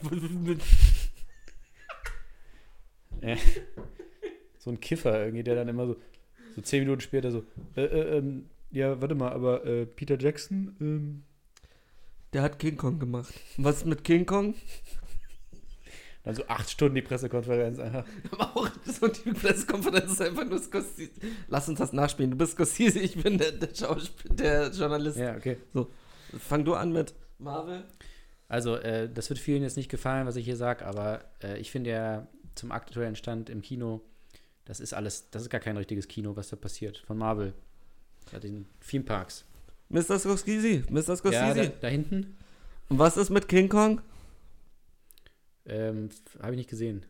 [3.34, 3.38] äh,
[4.60, 5.96] so ein Kiffer irgendwie, der dann immer so,
[6.56, 7.44] so zehn Minuten später so.
[7.76, 11.24] Äh, äh, ähm, ja, warte mal, aber äh, Peter Jackson, ähm,
[12.34, 13.34] Der hat King Kong gemacht.
[13.58, 14.56] Was ist mit King Kong?
[16.24, 17.78] Dann so acht Stunden die Pressekonferenz.
[17.80, 18.04] Aha.
[18.32, 21.12] Aber auch so die Pressekonferenz ist einfach nur Scorsese.
[21.48, 22.32] Lass uns das nachspielen.
[22.32, 23.70] Du bist Scorsese, ich bin der, der,
[24.32, 25.18] der Journalist.
[25.18, 25.58] Ja, okay.
[26.40, 27.84] Fang du an mit Marvel.
[28.48, 31.70] Also, äh, das wird vielen jetzt nicht gefallen, was ich hier sage, aber äh, ich
[31.70, 34.02] finde ja zum aktuellen Stand im Kino,
[34.66, 36.98] das ist alles, das ist gar kein richtiges Kino, was da passiert.
[37.00, 37.54] Von Marvel.
[38.32, 39.46] Bei den Theme Parks.
[39.90, 40.18] Mr.
[40.20, 40.96] Scorsese, Mr.
[41.10, 41.56] Ja, Scorsese.
[41.56, 42.36] da, da hinten
[42.90, 44.02] Und was ist mit King Kong?
[45.68, 46.10] ähm,
[46.42, 47.06] habe ich nicht gesehen.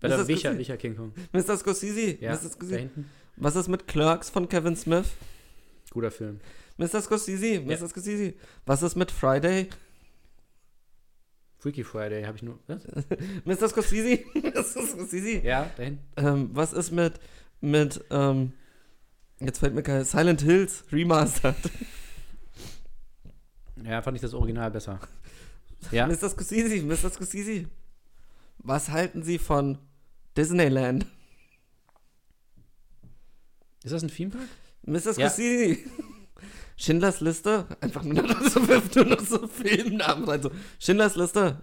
[0.00, 0.58] Bei Ist der das Wicher, gesehen?
[0.60, 1.12] Wicher King Kong.
[1.32, 1.56] Mr.
[1.56, 2.42] Scorsese, Ja, Mr.
[2.42, 2.78] da Scorsese.
[2.78, 3.10] hinten.
[3.36, 5.08] Was ist mit Clerks von Kevin Smith?
[5.90, 6.40] Guter Film.
[6.78, 7.00] Mr.
[7.02, 7.70] Scorsese, Mr.
[7.70, 7.88] Ja.
[7.88, 8.34] Scorsese.
[8.66, 9.68] Was ist mit Friday?
[11.66, 12.60] Freaky Friday habe ich nur.
[12.68, 12.86] Was?
[13.44, 13.68] Mr.
[13.68, 14.62] Scorsese, Mr.
[14.62, 15.44] Scorsese.
[15.44, 16.04] Ja, da hinten.
[16.16, 17.18] Ähm, was ist mit,
[17.60, 18.52] mit, ähm,
[19.40, 21.56] jetzt fällt mir kein, Silent Hills Remastered.
[23.84, 24.98] Ja, fand ich das Original besser.
[25.90, 26.30] Ja, Mr.
[26.30, 27.10] Scorsese, Mr.
[27.10, 27.66] Scorsese.
[28.58, 29.78] Was halten Sie von
[30.36, 31.04] Disneyland?
[33.84, 34.48] ist das ein Theme Park?
[34.82, 35.20] Mr.
[35.20, 35.30] Ja.
[36.76, 40.42] Schindlers Liste, einfach nur noch so, wirft nur noch so Filmnamen rein.
[40.42, 41.56] So, Schindlers Liste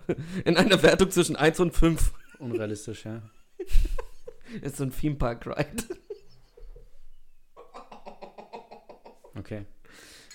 [0.44, 3.22] in einer Wertung zwischen 1 und 5 Unrealistisch, ja.
[4.62, 5.84] ist so ein Theme Park Ride.
[9.38, 9.66] Okay.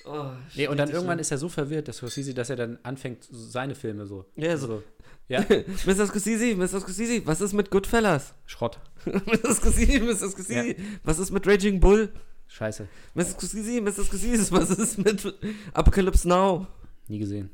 [0.05, 1.21] Oh, Nee, und dann irgendwann schlimm.
[1.21, 4.25] ist er so verwirrt, dass Scorsese, dass er dann anfängt, so seine Filme so.
[4.37, 4.83] Ja, so.
[5.31, 5.45] Ja,
[5.85, 6.07] Mr.
[6.07, 6.81] Scorsese, Mr.
[6.81, 8.33] Scorsese, was ist mit Goodfellas?
[8.47, 8.79] Schrott.
[9.05, 9.53] Mr.
[9.53, 10.31] Scorsese, Mr.
[10.31, 12.11] Scorsese, was ist mit Raging Bull?
[12.49, 12.89] Scheiße.
[13.15, 13.25] Mr.
[13.27, 14.05] Scorsese, Mr.
[14.05, 15.35] Scorsese, was ist mit
[15.75, 16.67] Apocalypse Now?
[17.07, 17.51] Nie gesehen.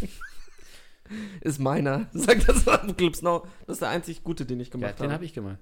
[1.40, 2.08] Ist meiner.
[2.12, 3.46] Sag das mal, Apocalypse Now.
[3.66, 5.14] Das ist der einzig gute, den ich Ja, gemacht den habe.
[5.14, 5.58] habe ich gemacht.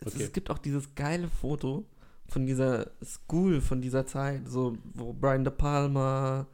[0.00, 0.24] Es, Okay.
[0.24, 1.86] es gibt auch dieses geile Foto
[2.28, 6.46] von dieser School, von dieser Zeit, so, wo Brian De Palma,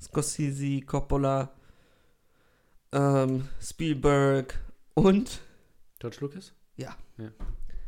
[0.00, 1.52] Scorsese, Coppola,
[2.92, 4.58] ähm, Spielberg
[4.94, 5.40] und
[6.00, 6.52] George Lucas?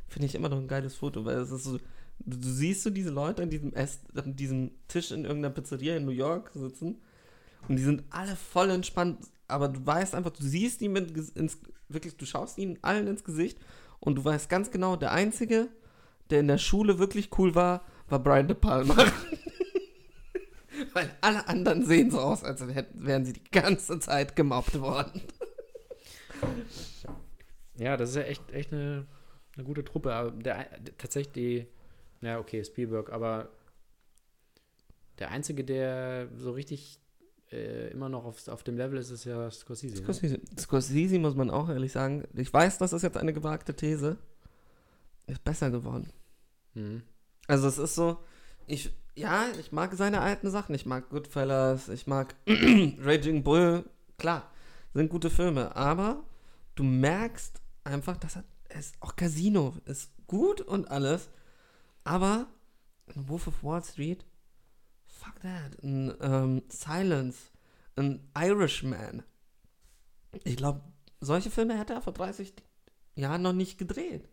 [0.08, 1.78] Finde ich immer noch ein geiles Foto, weil es ist so,
[2.20, 5.96] du, du siehst so diese Leute an diesem, Ess, an diesem Tisch in irgendeiner Pizzeria
[5.96, 7.00] in New York sitzen
[7.68, 11.58] und die sind alle voll entspannt, aber du weißt einfach, du siehst die mit ins,
[11.88, 13.58] wirklich, du schaust ihnen allen ins Gesicht
[14.00, 15.68] und du weißt ganz genau, der Einzige,
[16.30, 18.96] der in der Schule wirklich cool war, war Brian De Palma.
[20.92, 25.22] Weil alle anderen sehen so aus, als hätten, wären sie die ganze Zeit gemobbt worden.
[27.78, 29.06] Ja, das ist ja echt, echt eine,
[29.56, 30.12] eine gute Truppe.
[30.14, 31.66] Aber der, tatsächlich die,
[32.20, 33.48] ja, okay, Spielberg, aber
[35.18, 37.00] der Einzige, der so richtig
[37.50, 39.96] äh, immer noch auf, auf dem Level ist, ist ja Scorsese.
[39.96, 40.02] Ne?
[40.02, 40.40] Scorsese.
[40.58, 42.24] Scorsese muss man auch ehrlich sagen.
[42.34, 44.18] Ich weiß, das ist jetzt eine gewagte These.
[45.26, 46.12] Ist besser geworden.
[46.74, 47.02] Mhm.
[47.46, 48.18] Also es ist so,
[48.66, 50.74] ich, ja, ich mag seine alten Sachen.
[50.74, 53.84] Ich mag Goodfellas, ich mag Raging Bull.
[54.18, 54.50] Klar,
[54.92, 55.74] sind gute Filme.
[55.76, 56.24] Aber
[56.74, 58.44] du merkst einfach, dass er
[58.78, 61.28] ist auch Casino ist gut und alles.
[62.04, 62.46] Aber
[63.14, 64.24] ein Wolf of Wall Street,
[65.06, 65.82] fuck that.
[65.82, 67.38] Ein ähm, Silence,
[67.96, 69.22] ein Irishman.
[70.44, 70.80] Ich glaube,
[71.20, 72.52] solche Filme hätte er vor 30
[73.14, 74.28] Jahren noch nicht gedreht.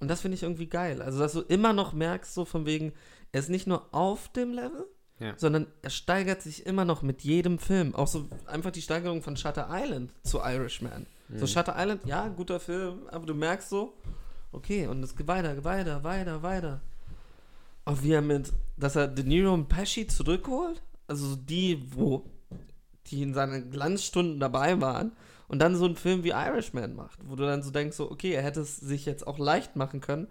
[0.00, 1.00] Und das finde ich irgendwie geil.
[1.00, 2.92] Also, dass du immer noch merkst, so von wegen,
[3.32, 4.86] er ist nicht nur auf dem Level,
[5.20, 5.38] Ja.
[5.38, 7.94] sondern er steigert sich immer noch mit jedem Film.
[7.94, 11.06] Auch so einfach die Steigerung von Shutter Island zu Irishman.
[11.28, 11.46] So Mhm.
[11.46, 13.94] Shutter Island, ja, guter Film, aber du merkst so,
[14.52, 16.80] okay, und es geht weiter, weiter, weiter, weiter.
[17.84, 22.24] Auch wie er mit, dass er De Niro und Pesci zurückholt, also so die, wo
[23.06, 25.12] die in seinen Glanzstunden dabei waren
[25.48, 28.32] und dann so einen Film wie Irishman macht, wo du dann so denkst, so, okay,
[28.32, 30.28] er hätte es sich jetzt auch leicht machen können,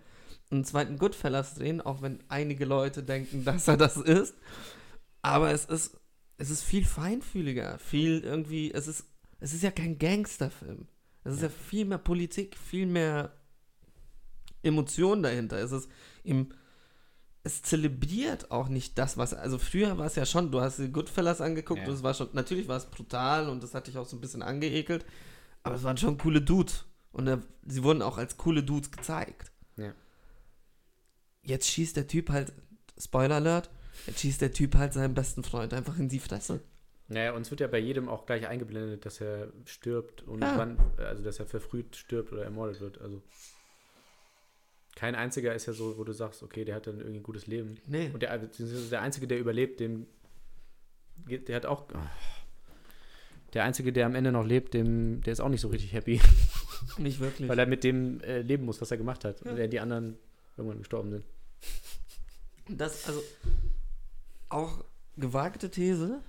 [0.49, 4.36] einen zweiten Goodfellas drehen, auch wenn einige Leute denken, dass er das ist.
[5.21, 5.97] Aber es ist,
[6.38, 9.06] es ist viel feinfühliger, viel irgendwie, es ist,
[9.43, 10.88] es ist ja kein Gangsterfilm.
[11.25, 13.34] Es ist ja, viel mehr Politik, viel mehr
[14.62, 15.58] Emotionen dahinter.
[15.58, 15.89] Es ist
[16.23, 16.53] im,
[17.43, 20.91] es zelebriert auch nicht das, was, also früher war es ja schon, du hast die
[20.91, 21.88] Goodfellas angeguckt Ja.
[21.89, 24.21] und es war schon, natürlich war es brutal und das hat dich auch so ein
[24.21, 25.06] bisschen angeekelt,
[25.62, 29.51] aber es waren schon coole Dudes und äh, sie wurden auch als coole Dudes gezeigt.
[29.75, 29.93] Ja.
[31.41, 32.53] Jetzt schießt der Typ halt,
[32.97, 33.69] Spoiler Alert,
[34.08, 36.62] jetzt schießt der Typ halt seinen besten Freund einfach in die Fresse.
[37.13, 40.58] Naja, uns wird ja bei jedem auch gleich eingeblendet, dass er stirbt und Ja.
[40.58, 42.99] wann, also dass er verfrüht stirbt oder ermordet wird.
[43.02, 43.21] Also
[44.95, 47.47] kein einziger ist ja so, wo du sagst, okay, der hat dann irgendwie ein gutes
[47.47, 47.78] Leben.
[47.88, 48.10] Nee.
[48.13, 50.08] Und der, beziehungsweise der Einzige, der überlebt, dem
[51.28, 51.88] der hat auch.
[51.93, 52.10] ah.
[53.54, 56.19] Der Einzige, der am Ende noch lebt, dem, der ist auch nicht so richtig happy,
[56.97, 57.47] Nicht wirklich.
[57.47, 59.45] weil er mit dem äh, leben muss, was er gemacht hat.
[59.45, 59.56] Ja.
[59.56, 60.17] Während die anderen
[60.58, 61.26] irgendwann gestorben sind.
[62.67, 63.21] Das, also,
[64.49, 64.84] auch
[65.17, 66.21] gewagte These.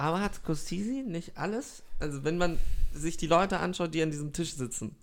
[0.00, 1.82] Aber hat Scorsese nicht alles?
[1.98, 2.58] Also wenn man
[2.90, 4.96] sich die Leute anschaut, die an diesem Tisch sitzen.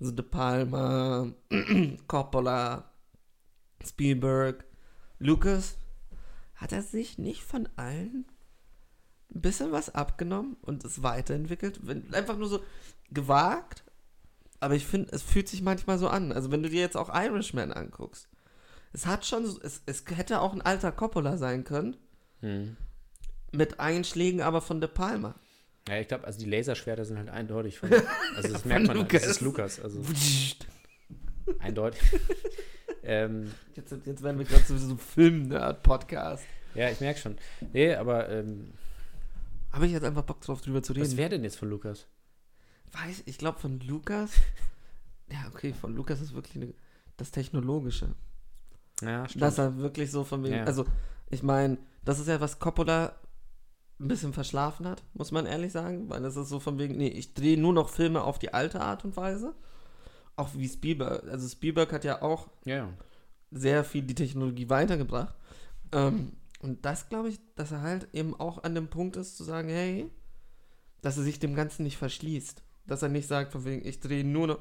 [0.00, 1.30] Also De Palma,
[2.06, 2.90] Coppola,
[3.86, 4.64] Spielberg,
[5.18, 5.76] Lucas,
[6.54, 8.24] hat er sich nicht von allen
[9.34, 11.86] ein bisschen was abgenommen und es weiterentwickelt?
[11.86, 12.60] Wenn, einfach nur so
[13.10, 13.84] gewagt,
[14.60, 16.32] aber ich finde, es fühlt sich manchmal so an.
[16.32, 18.30] Also wenn du dir jetzt auch Irishman anguckst,
[18.94, 21.98] es hat schon, es, es hätte auch ein alter Coppola sein können,
[22.40, 22.76] Hm.
[23.52, 25.34] Mit Einschlägen aber von De Palma.
[25.88, 27.90] Ja, ich glaube, also die Laserschwerter sind halt eindeutig von.
[28.36, 29.12] Also das merkt man halt.
[29.12, 29.80] Das ist Lukas.
[29.80, 30.02] Also
[31.58, 32.00] eindeutig.
[33.02, 36.44] ähm, Jetzt, jetzt werden wir gerade so so ein Film-Nerd-Podcast.
[36.74, 37.38] ja, ich merke schon.
[37.72, 38.72] Nee, aber ähm,
[39.72, 41.16] Habe ich jetzt einfach Bock drauf, drüber zu was reden.
[41.16, 42.06] wäre denn jetzt von Lukas?
[42.92, 44.32] Weiß, ich glaube von Lukas.
[45.32, 46.74] Ja, okay, von Lukas ist wirklich eine,
[47.16, 48.16] das Technologische.
[49.00, 50.56] Ja, Dass er wirklich so von wegen.
[50.56, 50.64] Ja.
[50.64, 50.86] Also,
[51.28, 53.14] ich meine, das ist ja, was Coppola
[54.00, 56.08] ein bisschen verschlafen hat, muss man ehrlich sagen.
[56.08, 58.80] Weil das ist so von wegen, nee, ich drehe nur noch Filme auf die alte
[58.80, 59.54] Art und Weise.
[60.36, 61.28] Auch wie Spielberg.
[61.28, 62.88] Also, Spielberg hat ja auch ja.
[63.50, 65.34] sehr viel die Technologie weitergebracht.
[65.92, 66.32] Ähm,
[66.62, 69.68] und das glaube ich, dass er halt eben auch an dem Punkt ist, zu sagen,
[69.68, 70.10] hey,
[71.02, 72.62] dass er sich dem Ganzen nicht verschließt.
[72.86, 74.58] Dass er nicht sagt, von wegen, ich drehe nur noch.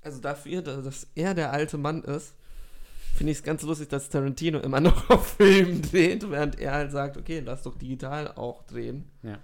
[0.00, 2.34] Also dafür, dass er der alte Mann ist,
[3.22, 6.90] finde ich es ganz lustig, dass Tarantino immer noch auf Film dreht, während er halt
[6.90, 9.08] sagt, okay, lass doch digital auch drehen.
[9.22, 9.38] Ja.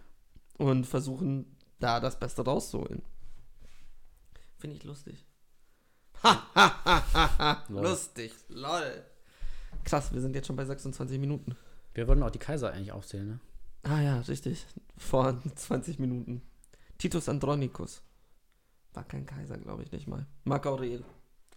[0.57, 3.03] Und versuchen, da das Beste rauszuholen.
[4.59, 5.25] Finde ich lustig.
[6.25, 7.65] Ha, ha, ha, ha, ha.
[7.69, 7.85] Lol.
[7.85, 8.35] Lustig.
[8.49, 9.05] Lol.
[9.85, 11.55] Krass, wir sind jetzt schon bei 26 Minuten.
[11.95, 13.41] Wir wollten auch die Kaiser eigentlich aufzählen, ne?
[13.85, 14.67] Ah ja, richtig.
[14.97, 16.43] Vor 20 Minuten.
[16.99, 18.03] Titus Andronicus.
[18.93, 20.27] War kein Kaiser, glaube ich nicht mal.
[20.43, 21.05] Marc Aurel.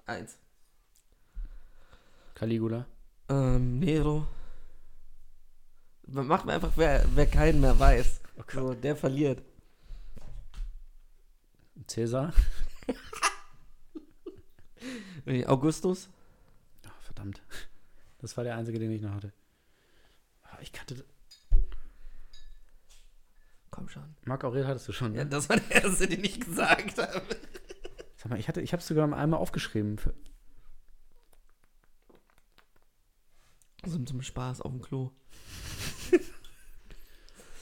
[0.06, 0.38] Eins.
[2.46, 2.88] Caligula.
[3.30, 4.26] Ähm, Nero.
[6.08, 8.20] Machen wir einfach, wer, wer keinen mehr weiß.
[8.52, 9.44] So, der verliert.
[11.86, 12.34] Cäsar.
[15.46, 16.10] Augustus.
[16.88, 17.44] Ach, verdammt.
[18.18, 19.32] Das war der einzige, den ich noch hatte.
[20.42, 21.06] Ah, Ich kannte.
[23.70, 24.16] Komm schon.
[24.26, 25.30] Marc Aurel hattest du schon, Ja, ne?
[25.30, 27.22] das war der erste, den ich gesagt habe.
[28.16, 30.00] Sag mal, ich hatte, ich habe sogar einmal aufgeschrieben.
[30.00, 30.16] Für,
[33.92, 35.12] So zum Spaß auf dem Klo.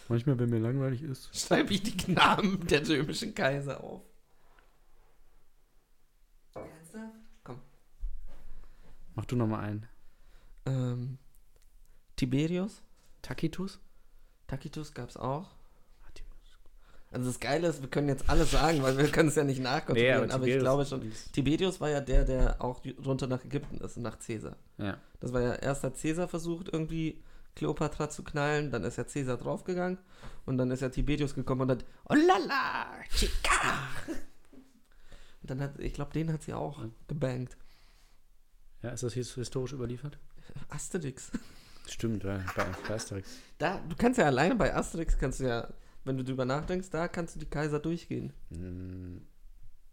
[0.09, 1.35] manchmal, wenn mir langweilig ist.
[1.35, 4.03] Schreibe ich die Namen der römischen Kaiser auf.
[6.53, 7.15] Ernsthaft?
[7.43, 7.59] Komm.
[9.15, 9.87] Mach du noch mal einen.
[10.67, 11.17] Ähm,
[12.15, 12.83] Tiberius.
[13.23, 13.79] Tacitus?
[14.45, 15.49] Tacitus gab's auch.
[17.11, 19.61] Also das Geile ist, wir können jetzt alles sagen, weil wir können es ja nicht
[19.61, 21.11] nachkontrollieren, aber, ich Tiberius glaube schon.
[21.31, 24.55] Tiberius war ja der, der auch runter nach Ägypten ist, nach Caesar.
[24.77, 24.97] Ja.
[25.19, 27.23] Das war ja erst hat Caesar versucht, irgendwie
[27.55, 29.97] Kleopatra zu knallen, dann ist ja Caesar draufgegangen
[30.45, 33.87] und dann ist ja Tiberius gekommen und hat Oh lala, chica!
[35.41, 36.89] Und dann hat, ich glaube, den hat sie auch Ja.
[37.07, 37.57] gebankt.
[38.83, 40.17] ja, ist das his- historisch überliefert?
[40.69, 41.31] Asterix.
[41.87, 43.29] Stimmt, ja, bei, bei Asterix.
[43.57, 45.67] Da, du kannst ja alleine bei Asterix, kannst du ja,
[46.09, 48.33] wenn du drüber nachdenkst, da kannst du die Kaiser durchgehen.
[48.49, 49.21] Hm,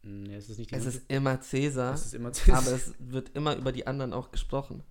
[0.03, 3.55] nee, es ist nicht Es ist immer Caesar, es ist immer aber es wird immer
[3.55, 4.83] über die anderen auch gesprochen.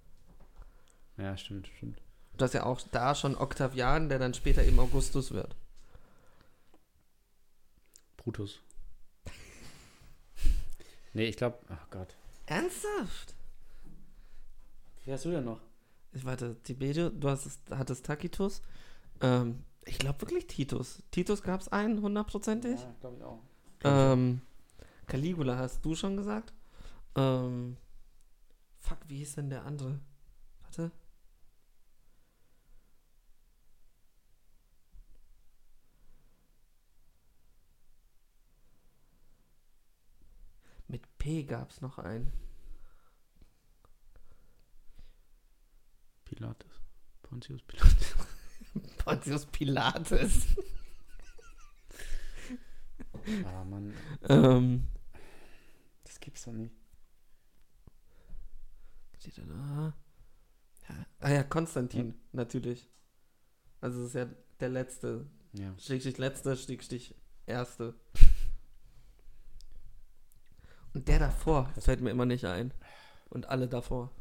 [1.18, 2.00] Ja, stimmt, stimmt.
[2.38, 5.56] Du hast ja auch da schon Octavian, der dann später eben Augustus wird.
[8.18, 8.62] Brutus.
[11.14, 12.16] nee, ich glaube, ach Gott.
[12.46, 13.34] Ernsthaft?
[15.06, 15.62] Wie hast du denn noch?
[16.14, 18.62] Ich warte, Tiberius, du hast es, hattest Tacitus.
[19.22, 21.04] Ähm, ich glaube wirklich Titus.
[21.12, 22.80] Titus gab es einen, hundertprozentig.
[23.00, 23.40] glaube ich auch.
[23.84, 24.42] Ähm,
[25.08, 26.54] Caligula hast du schon gesagt.
[27.16, 27.78] Ähm,
[28.80, 30.00] fuck, wie hieß denn der andere?
[30.64, 30.92] Warte.
[40.88, 42.32] Mit P gab es noch einen.
[46.26, 46.82] Pilatus.
[47.22, 48.16] Pontius Pilatus.
[48.98, 50.48] Pontius Pilates.
[53.46, 53.94] ah, Mann,
[54.30, 54.84] ähm,
[56.04, 56.76] das gibt's doch nicht.
[59.20, 59.94] steht da da?
[60.90, 61.06] Ja.
[61.20, 62.88] Ah ja, Konstantin, natürlich.
[63.82, 64.28] Also das ist ja
[64.60, 65.26] der letzte.
[65.54, 65.74] Ja.
[65.80, 67.96] Stichstich letzte, Stichstich erste.
[70.94, 72.74] Und der davor fällt mir immer nicht ein.
[73.30, 74.12] Und alle davor.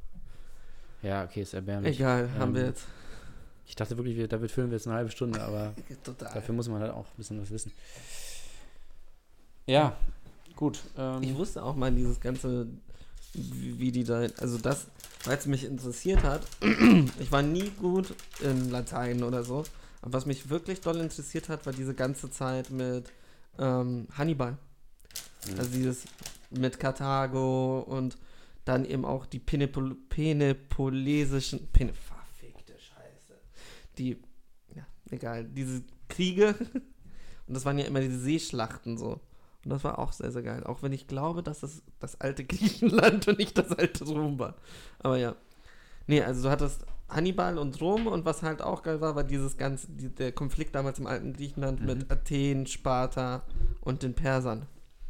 [1.02, 1.96] Ja, okay, ist erbärmlich.
[1.98, 2.86] Egal, haben Ähm, wir jetzt.
[3.66, 5.74] Ich dachte wirklich, wir, damit füllen wir jetzt eine halbe Stunde, aber
[6.18, 7.72] dafür muss man halt auch ein bisschen was wissen.
[9.66, 9.96] Ja,
[10.56, 10.80] gut.
[10.98, 12.66] Ähm, Ich wusste auch mal dieses ganze,
[13.32, 14.86] wie, wie die da, also das,
[15.24, 16.42] weil es mich interessiert hat.
[17.18, 19.64] ich war nie gut in Latein oder so,
[20.02, 23.10] Aber was mich wirklich doll interessiert hat, war diese ganze Zeit mit
[23.58, 24.58] ähm, Hannibal.
[25.48, 25.58] Mhm.
[25.58, 26.04] Also dieses
[26.50, 28.16] mit Karthago und
[28.64, 31.92] dann eben auch die Penepol penepolesischen, Pene.
[33.98, 34.18] Die,
[34.74, 36.54] ja, egal, diese Kriege.
[37.46, 39.20] Und das waren ja immer diese Seeschlachten so.
[39.64, 40.64] Und das war auch sehr, sehr geil.
[40.64, 44.56] Auch wenn ich glaube, dass das das alte Griechenland und nicht das alte Rom war.
[44.98, 45.36] Aber ja.
[46.06, 49.56] Nee, also du hattest Hannibal und Rom und was halt auch geil war, war dieses
[49.56, 51.86] ganze, die, der Konflikt damals im alten Griechenland Mhm.
[51.86, 53.44] mit Athen, Sparta
[53.80, 54.66] und den Persern.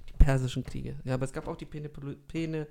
[0.09, 0.97] Die persischen Kriege.
[1.05, 2.67] Ja, aber es gab auch die Pene, Pene,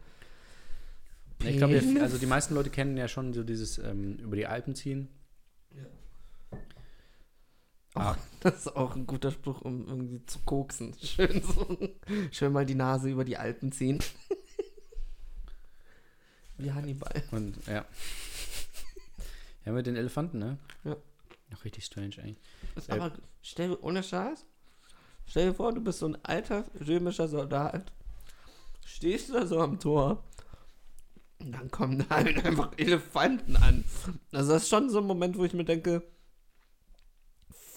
[1.39, 4.75] Ich glaube, also die meisten Leute kennen ja schon so dieses ähm, über die Alpen
[4.75, 5.09] ziehen.
[7.95, 10.95] Ach, das ist auch ein guter Spruch, um irgendwie zu koksen.
[11.01, 11.77] Schön so,
[12.31, 13.99] schön mal die Nase über die Alpen ziehen.
[16.57, 17.23] Wie Hannibal.
[17.31, 17.85] Und ja.
[19.65, 20.57] Ja, mit den Elefanten, ne?
[20.83, 20.95] Ja.
[21.49, 22.37] Noch richtig strange eigentlich.
[22.75, 24.45] Ist Äh, aber, stell, ohne Scheiß,
[25.25, 27.91] stell dir vor, du bist so ein alter römischer Soldat,
[28.85, 30.23] stehst da so am Tor
[31.39, 33.83] und dann kommen da halt einfach Elefanten an.
[34.31, 36.03] Also das ist schon so ein Moment, wo ich mir denke,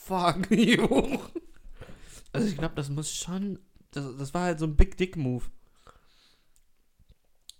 [0.07, 1.19] fuck you.
[2.33, 3.59] Also ich glaube, das muss schon,
[3.92, 5.45] das, das war halt so ein Big Dick Move.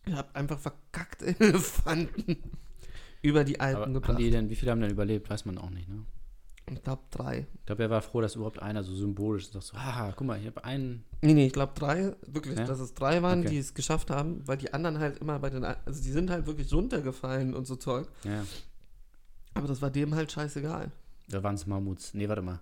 [0.07, 2.37] Ich hab einfach verkackt Elefanten
[3.23, 4.19] über die Alpen Aber haben gebracht.
[4.21, 5.29] die denn, wie viele haben denn überlebt?
[5.29, 6.05] Weiß man auch nicht, ne?
[6.71, 7.47] Ich glaube drei.
[7.61, 10.39] Ich glaube, er war froh, dass überhaupt einer so symbolisch sagt, so, haha, guck mal,
[10.41, 11.05] ich habe einen.
[11.23, 12.65] Nee, nee, ich glaube drei, wirklich, Ja?
[12.65, 13.51] dass es drei waren, Okay.
[13.51, 16.47] die es geschafft haben, weil die anderen halt immer bei den, also die sind halt
[16.47, 18.09] wirklich runtergefallen und so Zeug.
[18.25, 18.45] Ja,
[19.55, 20.91] Aber das war dem halt scheißegal.
[21.29, 22.15] Da waren es Mammuts.
[22.15, 22.61] Nee, warte mal.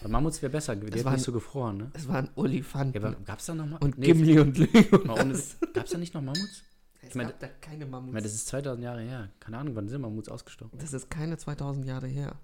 [0.00, 1.90] Aber Mammuts wäre besser, die Es waren- nicht so gefroren, ne?
[1.94, 3.00] Es waren Olifanten.
[3.02, 3.78] Ja, aber gab's da noch mal?
[3.78, 5.56] und nee, Gimli und Legolas.
[5.72, 6.62] Gab's da nicht noch Mammuts?
[7.00, 8.12] Es meine- gab da keine Ich Mammuts.
[8.12, 9.30] meine, das ist 2000 Jahre her.
[9.40, 10.78] Keine Ahnung, wann sind Mammuts ausgestorben?
[10.78, 12.34] das ist keine 2000 Jahre her.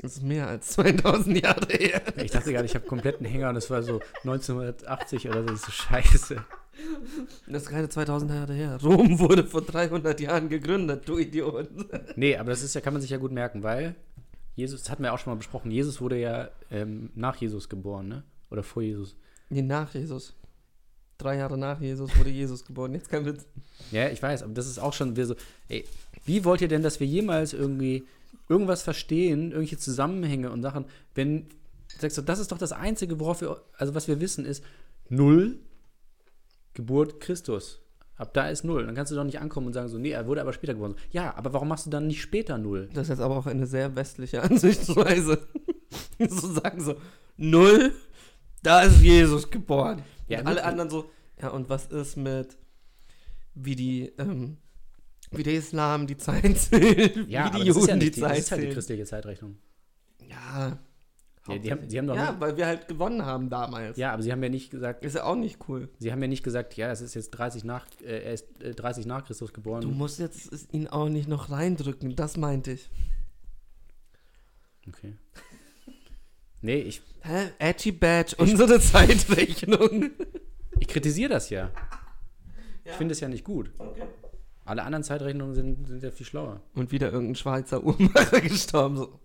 [0.00, 2.02] Das ist mehr als 2000 Jahre her.
[2.22, 5.46] Ich dachte gerade, ich habe kompletten Hänger und es war so 1980 oder so.
[5.48, 6.44] Das ist so scheiße.
[7.48, 8.78] Das ist keine 2000 Jahre her.
[8.82, 11.68] Rom wurde vor 300 Jahren gegründet, du Idiot.
[12.16, 13.96] Nee, aber das ist ja, kann man sich ja gut merken, weil
[14.58, 18.08] Jesus, das hatten wir auch schon mal besprochen, Jesus wurde ja ähm, nach Jesus geboren,
[18.08, 18.24] ne?
[18.50, 19.14] Oder vor Jesus.
[19.50, 20.34] Nee, nach Jesus.
[21.16, 22.92] Drei Jahre nach Jesus wurde Jesus geboren.
[22.92, 23.46] Jetzt kein Witz.
[23.92, 25.36] Ja, ich weiß, aber das ist auch schon wieder so,
[25.68, 25.84] ey,
[26.24, 28.08] wie wollt ihr denn, dass wir jemals irgendwie
[28.48, 31.46] irgendwas verstehen, irgendwelche Zusammenhänge und Sachen, wenn,
[31.96, 34.64] sagst du, das ist doch das Einzige, worauf wir, also was wir wissen, ist
[35.08, 35.60] null
[36.74, 37.80] Geburt Christus.
[38.18, 38.84] Ab da ist null.
[38.84, 40.96] Dann kannst du doch nicht ankommen und sagen so, nee, er wurde aber später geboren.
[41.12, 42.88] Ja, aber warum machst du dann nicht später null?
[42.92, 45.46] Das ist jetzt aber auch eine sehr westliche Ansichtsweise.
[46.28, 46.96] so sagen so,
[47.36, 47.94] null,
[48.62, 50.02] da ist Jesus geboren.
[50.26, 51.08] Ja, und alle anderen so,
[51.40, 52.58] ja, und was ist mit,
[53.54, 54.58] wie die, ähm,
[55.30, 58.20] wie der Islam die Zeit zählt, Ja, wie die ist ja Juden die nicht die,
[58.20, 59.58] das Zeit ist halt die christliche Zeitrechnung.
[60.28, 60.78] Ja.
[61.48, 63.96] Ja, die haben- sie haben doch ja, nicht- weil wir halt gewonnen haben damals.
[63.96, 65.88] Ja, aber sie haben ja nicht gesagt, Ist ja auch nicht cool.
[65.98, 68.74] sie haben ja nicht gesagt, ja, es ist jetzt 30 nach, äh, er ist äh,
[68.74, 69.80] 30 nach Christus geboren.
[69.82, 72.90] Du musst jetzt ihn auch nicht noch reindrücken, das meinte ich.
[74.88, 75.14] Okay.
[76.60, 77.50] Nee, ich, Hä?
[77.58, 80.10] Edgy Badge, unsere Zeitrechnung.
[80.80, 81.70] ich kritisiere das ja.
[82.84, 83.70] Ich finde es ja nicht gut.
[84.64, 86.60] Alle anderen Zeitrechnungen sind, sind ja viel schlauer.
[86.74, 88.96] Und wieder irgendein Schweizer Uhrmacher gestorben.
[88.96, 89.20] So.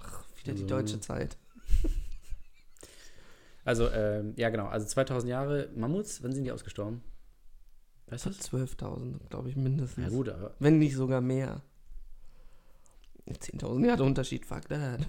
[0.00, 0.66] Ach, wieder die So.
[0.66, 1.36] deutsche Zeit.
[3.64, 4.66] Also, ähm, ja, genau.
[4.66, 7.02] Also 2000 Jahre Mammuts, wann sind die ausgestorben?
[8.08, 8.52] Weißt du das?
[8.52, 10.04] 12.000, glaube ich, mindestens.
[10.04, 10.54] Ja, gut, aber.
[10.58, 11.62] Wenn nicht sogar mehr.
[13.28, 15.06] 10.000 Jahre Unterschied, fuck that.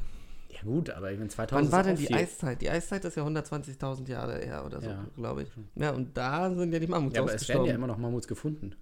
[0.49, 2.15] Ja, gut, aber ich meine, 2000 Wann war denn die viel.
[2.15, 2.61] Eiszeit?
[2.61, 5.07] Die Eiszeit ist ja 120.000 Jahre her oder so, Ja.
[5.15, 5.49] glaube ich.
[5.75, 8.27] Ja, und da sind ja die Mammuts Ja, aber es werden ja immer noch Mammuts
[8.27, 8.75] gefunden.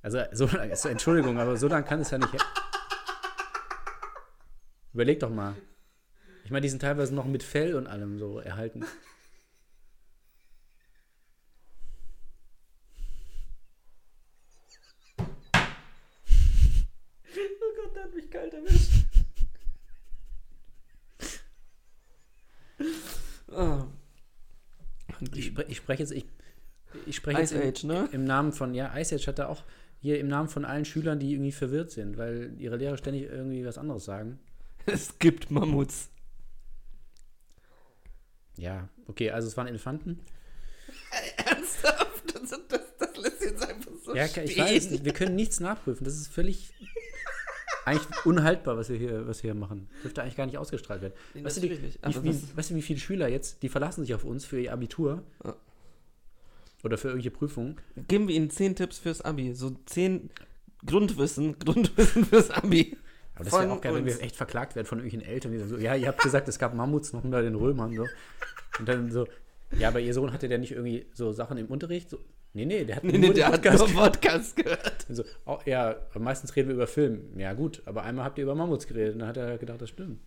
[0.00, 2.34] Also, so lange, also, Entschuldigung, aber so lange kann es ja nicht.
[4.94, 5.54] Überleg doch mal.
[6.44, 8.84] Ich meine, die sind teilweise noch mit Fell und allem so erhalten.
[17.34, 18.92] oh Gott, der hat mich kalt erwischt.
[23.50, 23.86] ah.
[25.34, 26.26] Ich, spre ich spreche jetzt, ich,
[27.06, 28.08] ich spreche jetzt Ice im, Age, ne?
[28.12, 29.64] im Namen von, ja, Ice Age hat er auch
[30.00, 33.64] hier im Namen von allen Schülern, die irgendwie verwirrt sind, weil ihre Lehrer ständig irgendwie
[33.64, 34.38] was anderes sagen.
[34.84, 36.10] Es gibt Mammuts.
[38.56, 40.20] Ja, okay, also es waren Elefanten.
[41.36, 42.24] Ernsthaft?
[42.34, 44.44] Das, das, das lässt jetzt einfach so Ja, stehen.
[44.44, 46.04] ich weiß nicht, wir können nichts nachprüfen.
[46.04, 46.72] Das ist völlig
[47.84, 49.88] eigentlich unhaltbar, was wir hier, was wir hier machen.
[50.02, 51.14] Dürfte eigentlich gar nicht ausgestrahlt werden.
[51.34, 54.24] Nee, weißt, du, die, wie, weißt du, wie viele Schüler jetzt, die verlassen sich auf
[54.24, 55.54] uns für ihr Abitur Ja.
[56.82, 57.76] oder für irgendwelche Prüfungen.
[58.08, 59.54] Geben wir ihnen 10 Tipps fürs Abi.
[59.54, 60.30] So 10
[60.86, 62.96] Grundwissen, Grundwissen fürs Abi.
[63.34, 65.76] Aber das wäre auch geil, wenn wir echt verklagt werden von irgendwelchen Eltern, die so,
[65.76, 67.92] ja, ihr habt gesagt, es gab Mammuts noch unter den Römern.
[67.94, 68.06] So.
[68.78, 69.26] Und dann so,
[69.78, 72.10] ja, aber ihr Sohn hatte der nicht irgendwie so Sachen im Unterricht?
[72.10, 72.18] So,
[72.52, 75.06] nee, nee, der hat Nee, nur nee, der hat Podcast nur Podcast gehört.
[75.08, 77.36] So, oh, ja, meistens reden wir über Film.
[77.38, 79.88] Ja, gut, aber einmal habt ihr über Mammuts geredet und dann hat er gedacht, das
[79.90, 80.20] stimmt.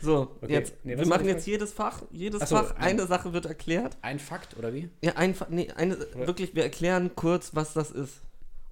[0.00, 3.32] So, Okay, jetzt, nee, wir machen jetzt jedes Fach, jedes so, Fach, ein- eine Sache
[3.32, 3.96] wird erklärt.
[4.02, 4.90] Ein Fakt, oder wie?
[5.02, 8.20] Ja, einfach, nee, eine, wirklich, wir erklären kurz, was das ist.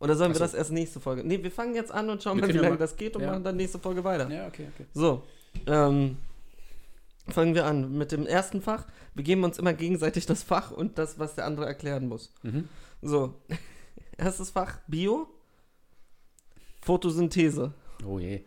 [0.02, 0.44] Oder sollen Ach wir so.
[0.44, 1.22] das erst nächste Folge?
[1.22, 3.30] Nee, wir fangen jetzt an und schauen Wir mal, wie lange das geht und ja.
[3.30, 4.28] machen dann nächste Folge weiter.
[4.28, 4.84] Ja, okay, okay.
[4.92, 5.22] So,
[5.68, 6.16] ähm,
[7.28, 8.84] fangen wir an mit dem ersten Fach.
[9.14, 12.32] Wir geben uns immer gegenseitig das Fach und das, was der andere erklären muss.
[12.42, 12.68] Mhm.
[13.00, 13.34] So,
[14.18, 15.28] erstes Fach Bio,
[16.80, 17.72] Photosynthese.
[18.04, 18.40] Oh je.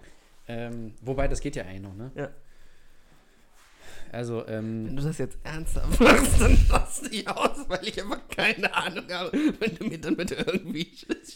[0.49, 2.11] Ähm, wobei, das geht ja eigentlich noch, ne?
[2.15, 2.31] Ja.
[4.15, 8.25] Also, Wenn ähm, du das jetzt ernsthaft machst, dann raste ich aus, weil ich einfach
[8.29, 10.89] keine Ahnung habe, wenn du mir dann mit irgendwie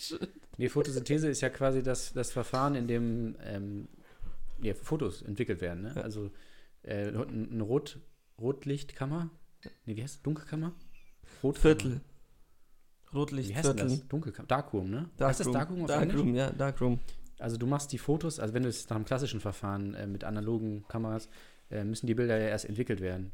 [0.58, 3.90] die Photosynthese ist ja quasi das, das Verfahren, in dem ähm,
[4.62, 5.94] ja, Fotos entwickelt werden, ne?
[5.94, 6.02] Ja.
[6.04, 6.32] Also,
[6.84, 8.00] äh, ein eine Rot,
[8.40, 9.30] Rotlichtkammer?
[9.86, 10.22] Nee, wie heißt das?
[10.22, 10.74] Dunkelkammer?
[11.44, 11.62] Rotkammer.
[11.62, 12.02] Viertel.
[13.14, 14.02] Rotlichtviertel.
[14.08, 14.48] Dunkelkammer.
[14.48, 15.10] Darkroom, ne?
[15.20, 16.16] heißt das Darkroom auf Englisch?
[16.16, 17.00] Darkroom, ja, Darkroom.
[17.40, 20.24] Also du machst die Fotos, also wenn du es nach einem klassischen Verfahren äh, mit
[20.24, 21.28] analogen Kameras,
[21.70, 23.32] müssen die Bilder ja erst entwickelt werden.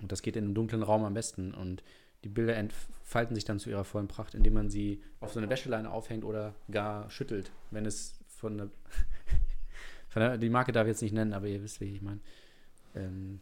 [0.00, 1.54] Und das geht in einem dunklen Raum am besten.
[1.54, 1.82] Und
[2.24, 5.48] die Bilder entfalten sich dann zu ihrer vollen Pracht, indem man sie auf so eine
[5.50, 8.70] Wäscheleine aufhängt oder gar schüttelt, wenn es von der,
[10.08, 12.20] von der die Marke darf ich jetzt nicht nennen, aber ihr wisst, wie ich meine.
[12.94, 13.40] Ähm,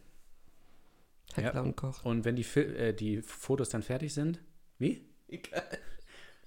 [1.33, 1.61] Heckler Ja.
[1.61, 2.03] und Koch.
[2.05, 4.39] und wenn die, äh, die Fotos dann fertig sind,
[4.79, 5.05] wie?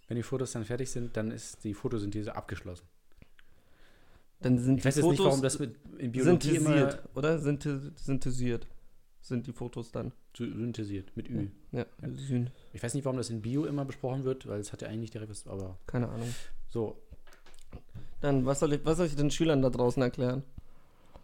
[0.09, 2.87] Wenn die Fotos dann fertig sind, dann ist die Photosynthese abgeschlossen.
[4.41, 7.17] Dann sind Ich weiß die jetzt Fotos nicht, warum das mit in Biologie immer synthetisiert,
[7.17, 7.39] oder?
[7.39, 8.67] Synthe synthetisiert
[9.23, 10.13] sind die Fotos dann.
[10.37, 11.49] sy- synthetisiert mit Ü.
[11.73, 12.09] Ja, Ja.
[12.15, 14.89] Syn Ich weiß nicht, warum das in Bio immer besprochen wird, weil es hat ja
[14.89, 16.33] eigentlich direkt was, aber keine Ahnung.
[16.69, 17.01] so.
[18.21, 20.43] Dann, was soll ich, was soll ich den Schülern da draußen erklären?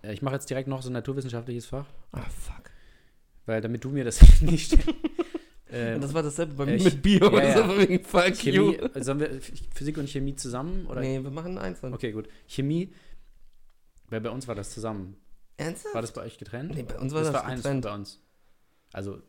[0.02, 2.70] Äh, Ich mache jetzt direkt noch so ein naturwissenschaftliches Fach, Ah, fuck.
[3.46, 4.72] weil damit du mir das nicht
[5.72, 7.30] ähm, das war dasselbe bei mir ich- mit Bio.
[7.30, 7.68] ja, das ja.
[7.68, 8.88] war wegen fuck Chemie, you.
[9.02, 9.40] sollen wir
[9.74, 10.86] Physik und Chemie zusammen?
[10.86, 11.00] Oder?
[11.00, 11.94] Nee, wir machen einzeln.
[11.94, 12.28] Okay, gut.
[12.46, 12.92] Chemie,
[14.08, 15.16] weil bei uns war das zusammen.
[15.56, 15.94] Ernsthaft?
[15.94, 16.74] War das bei euch getrennt?
[16.74, 17.84] Nee, bei uns war das, war eins getrennt.
[17.84, 18.20] bei uns.
[18.92, 19.20] Also,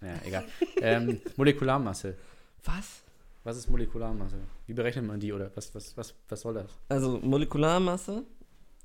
[0.00, 0.44] naja, egal.
[0.80, 2.16] ähm, Molekularmasse.
[2.64, 3.02] Was?
[3.42, 4.36] Was ist Molekularmasse?
[4.66, 6.70] Wie berechnet man die oder was, was, was, was soll das?
[6.88, 8.24] Also Molekularmasse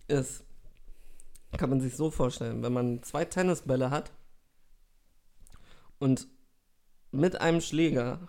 [0.07, 0.43] ist,
[1.57, 4.11] kann man sich so vorstellen, wenn man zwei Tennisbälle hat
[5.99, 6.27] und
[7.15, 8.27] mit einem Schläger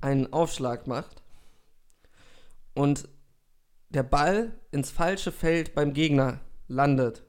[0.00, 1.22] einen Aufschlag macht
[2.74, 3.08] und
[3.88, 7.24] der Ball ins falsche Feld beim Gegner landet.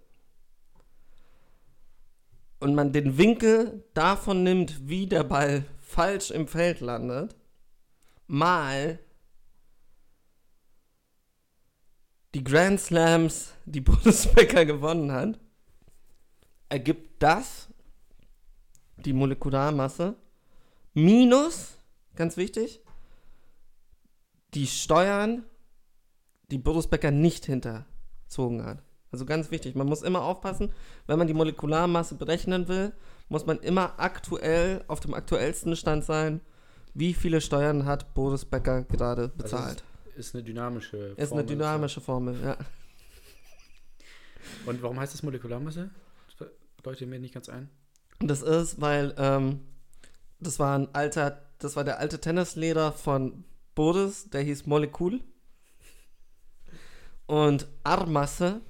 [2.60, 7.36] Und man den Winkel davon nimmt, wie der Ball falsch im Feld landet,
[8.26, 9.00] mal
[12.34, 15.40] die Grand Slams, die Boris Becker gewonnen hat,
[16.70, 17.70] ergibt das
[18.98, 20.16] die Molekularmasse
[20.98, 21.78] minus,
[22.16, 22.82] ganz wichtig,
[24.56, 25.44] die Steuern,
[26.50, 28.84] die Boris Becker nicht hinterzogen hat.
[29.12, 30.74] Also ganz wichtig, man muss immer aufpassen,
[31.06, 32.94] wenn man die Molekularmasse berechnen will,
[33.30, 36.42] muss man immer aktuell auf dem aktuellsten Stand sein,
[36.94, 39.84] wie viele Steuern hat Boris Becker gerade bezahlt.
[40.16, 41.46] Ist eine dynamische Ist eine Formel.
[41.46, 42.58] dynamische Formel, ja.
[44.66, 45.92] Und warum heißt das Molekularmasse?
[46.40, 46.48] Das
[46.84, 47.70] leuchtet mir nicht ganz ein.
[48.20, 49.60] Das ist, weil ähm,
[50.40, 53.44] das war ein alter, das war der alte Tennisleder von
[53.76, 55.22] Boris, der hieß Molekül.
[57.26, 58.62] Und Armasse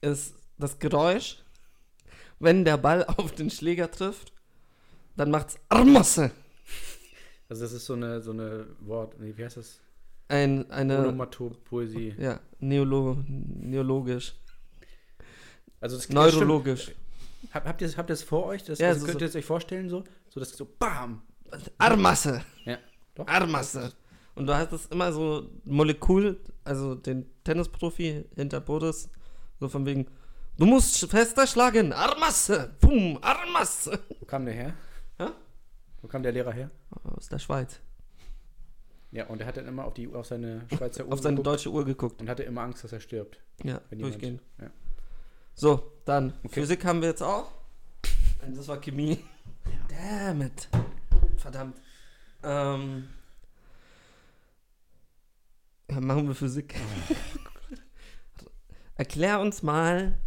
[0.00, 1.42] ist das Geräusch,
[2.38, 4.32] wenn der Ball auf den Schläger trifft,
[5.16, 6.30] dann macht's Armasse.
[7.48, 9.80] Also das ist so eine, so eine Wort, nee, wie heißt das?
[10.28, 12.14] Ein, eine, Onomatopoesie.
[12.18, 14.34] ja, Neolo, neologisch,
[15.80, 16.14] Also das, stimmt.
[16.18, 16.92] neurologisch.
[17.52, 18.64] Hab, habt ihr das, habt ihr das vor euch?
[18.64, 20.04] Das, Ja, also so- könnt ihr es euch vorstellen so?
[20.32, 21.20] So, dass so BAM!
[21.76, 22.42] Armasse.
[22.64, 22.78] Ja.
[23.14, 23.26] Doch.
[23.26, 23.92] Armasse.
[24.34, 29.10] Und du hast es immer so Molekül, also den Tennisprofi hinter Boris,
[29.60, 30.06] so von wegen,
[30.56, 33.98] du musst fester schlagen, Armasse, Pum, Armasse.
[34.20, 34.74] Wo kam der her?
[35.18, 35.26] Hä?
[36.00, 36.70] Wo kam der Lehrer her?
[37.04, 37.78] Aus der Schweiz.
[39.10, 41.46] Ja, und er hat dann immer auf, die, auf seine Schweizer Uhr Auf seine geguckt
[41.48, 42.22] deutsche Uhr geguckt.
[42.22, 43.38] und hatte immer Angst, dass er stirbt.
[43.62, 44.40] Ja, Wenn jemand- durchgehend.
[44.58, 44.70] ja.
[45.54, 46.60] So, dann, Okay.
[46.62, 47.50] Physik haben wir jetzt auch.
[48.46, 49.18] Und das war Chemie.
[49.92, 50.68] Damn it.
[51.36, 51.76] Verdammt.
[52.42, 53.08] Ähm.
[55.90, 56.74] Ja, machen wir Physik.
[58.96, 60.18] Erklär uns mal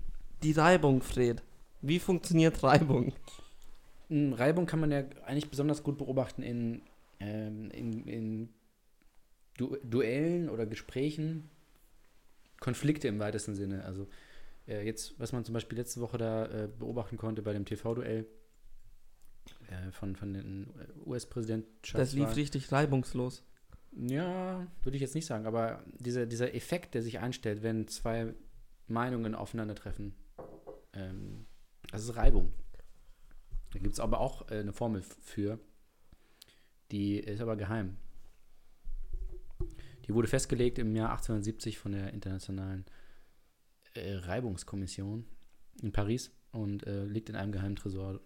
[0.43, 1.41] die Reibung, Fred.
[1.81, 3.13] Wie funktioniert Reibung?
[4.09, 6.81] Mm, Reibung kann man ja eigentlich besonders gut beobachten in,
[7.19, 8.49] ähm, in, in
[9.57, 11.49] du Duellen oder Gesprächen
[12.59, 13.83] Konflikte im weitesten Sinne.
[13.85, 14.07] Also
[14.67, 18.25] äh, jetzt, was man zum Beispiel letzte Woche da äh, beobachten konnte bei dem TV-Duell
[19.69, 20.67] äh, von, von den
[21.05, 22.05] US-Präsidentschaftswahlen.
[22.05, 23.43] Das lief richtig reibungslos.
[23.97, 28.33] Ja, würde ich jetzt nicht sagen, aber dieser, dieser Effekt, der sich einstellt, wenn zwei
[28.87, 30.13] Meinungen aufeinandertreffen,
[30.93, 31.45] ähm,
[31.91, 32.53] das ist Reibung.
[33.71, 35.59] Da gibt es aber auch äh, eine Formel für,
[36.91, 37.97] die ist aber geheim.
[40.07, 42.85] Die wurde festgelegt im Jahr 1870 von der Internationalen
[43.93, 45.25] äh, Reibungskommission
[45.81, 48.19] in Paris und äh, liegt in einem geheimen Tresor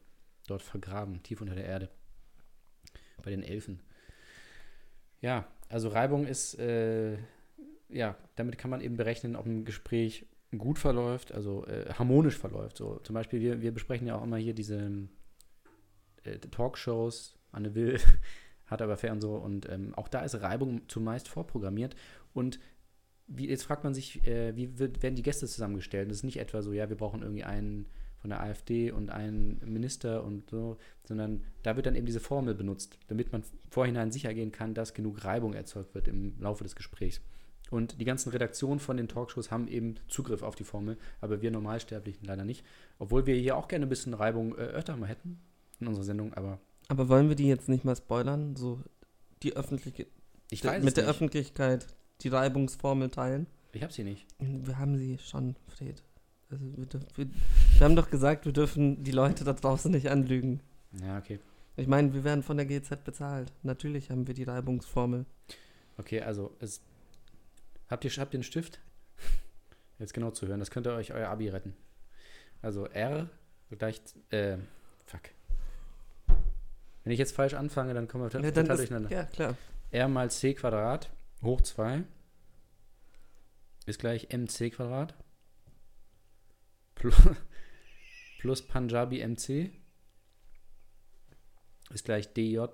[0.50, 1.90] dort vergraben, tief unter der Erde,
[3.24, 3.82] bei den Elfen.
[5.22, 7.18] Ja, also Reibung ist, äh,
[7.90, 10.26] ja, damit kann man eben berechnen, ob ein Gespräch
[10.58, 12.78] gut verläuft, also äh, harmonisch verläuft.
[12.78, 15.08] So zum Beispiel, wir, wir besprechen ja auch immer hier diese
[16.24, 18.00] äh, Talkshows, Anne Will
[18.66, 21.96] hat aber und so und ähm, auch da ist Reibung zumeist vorprogrammiert
[22.34, 22.60] und
[23.30, 26.10] wie, jetzt fragt man sich, äh, wie wird, werden die Gäste zusammengestellt?
[26.10, 27.86] Das ist nicht etwa so, ja, wir brauchen irgendwie einen
[28.22, 32.54] von der AfD und einen Minister und so, sondern da wird dann eben diese Formel
[32.54, 36.76] benutzt, damit man vorhinein sicher gehen kann, dass genug Reibung erzeugt wird im Laufe des
[36.76, 37.22] Gesprächs.
[37.72, 41.52] Und die ganzen Redaktionen von den Talkshows haben eben Zugriff auf die Formel, aber wir
[41.52, 42.66] Normalsterblichen leider nicht.
[42.98, 45.40] Obwohl wir hier auch gerne ein bisschen Reibung äh, öfter mal hätten
[45.80, 48.56] in unserer Sendung, aber Aber wollen wir die jetzt nicht mal spoilern?
[48.56, 48.82] So
[49.44, 50.08] die öffentliche,
[50.50, 51.10] ich mit weiß es der nicht.
[51.12, 51.88] Öffentlichkeit
[52.22, 53.48] die Reibungsformel teilen?
[53.72, 54.26] Ich habe sie nicht.
[54.40, 56.04] Wir haben sie schon, Fred.
[56.52, 60.62] Also wir, wir, wir haben doch gesagt, wir dürfen die Leute da draußen nicht anlügen.
[61.04, 61.40] Ja, okay.
[61.76, 63.54] Ich meine, wir werden von der GZ bezahlt.
[63.64, 65.26] Natürlich haben wir die Reibungsformel.
[65.98, 66.82] Okay, also es,
[67.90, 68.80] habt, ihr, habt ihr einen Stift?
[70.00, 71.76] Jetzt genau zu hören, das könnte euch euer Abi retten.
[72.62, 73.30] Also R
[73.78, 74.58] gleich, äh,
[75.06, 75.22] fuck.
[77.04, 79.12] Wenn ich jetzt falsch anfange, dann kommen wir total, Ja, total ist, durcheinander.
[79.12, 79.56] ja, klar.
[79.92, 81.10] R mal C Quadrat
[81.42, 82.04] hoch 2
[83.86, 85.14] ist gleich MC Quadrat
[87.00, 87.16] plus,
[88.40, 89.72] plus Punjabi MC
[91.92, 92.66] ist gleich DJ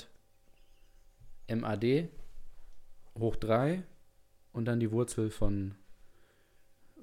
[1.50, 2.10] MAD
[3.18, 3.84] hoch 3
[4.52, 5.76] und dann die Wurzel von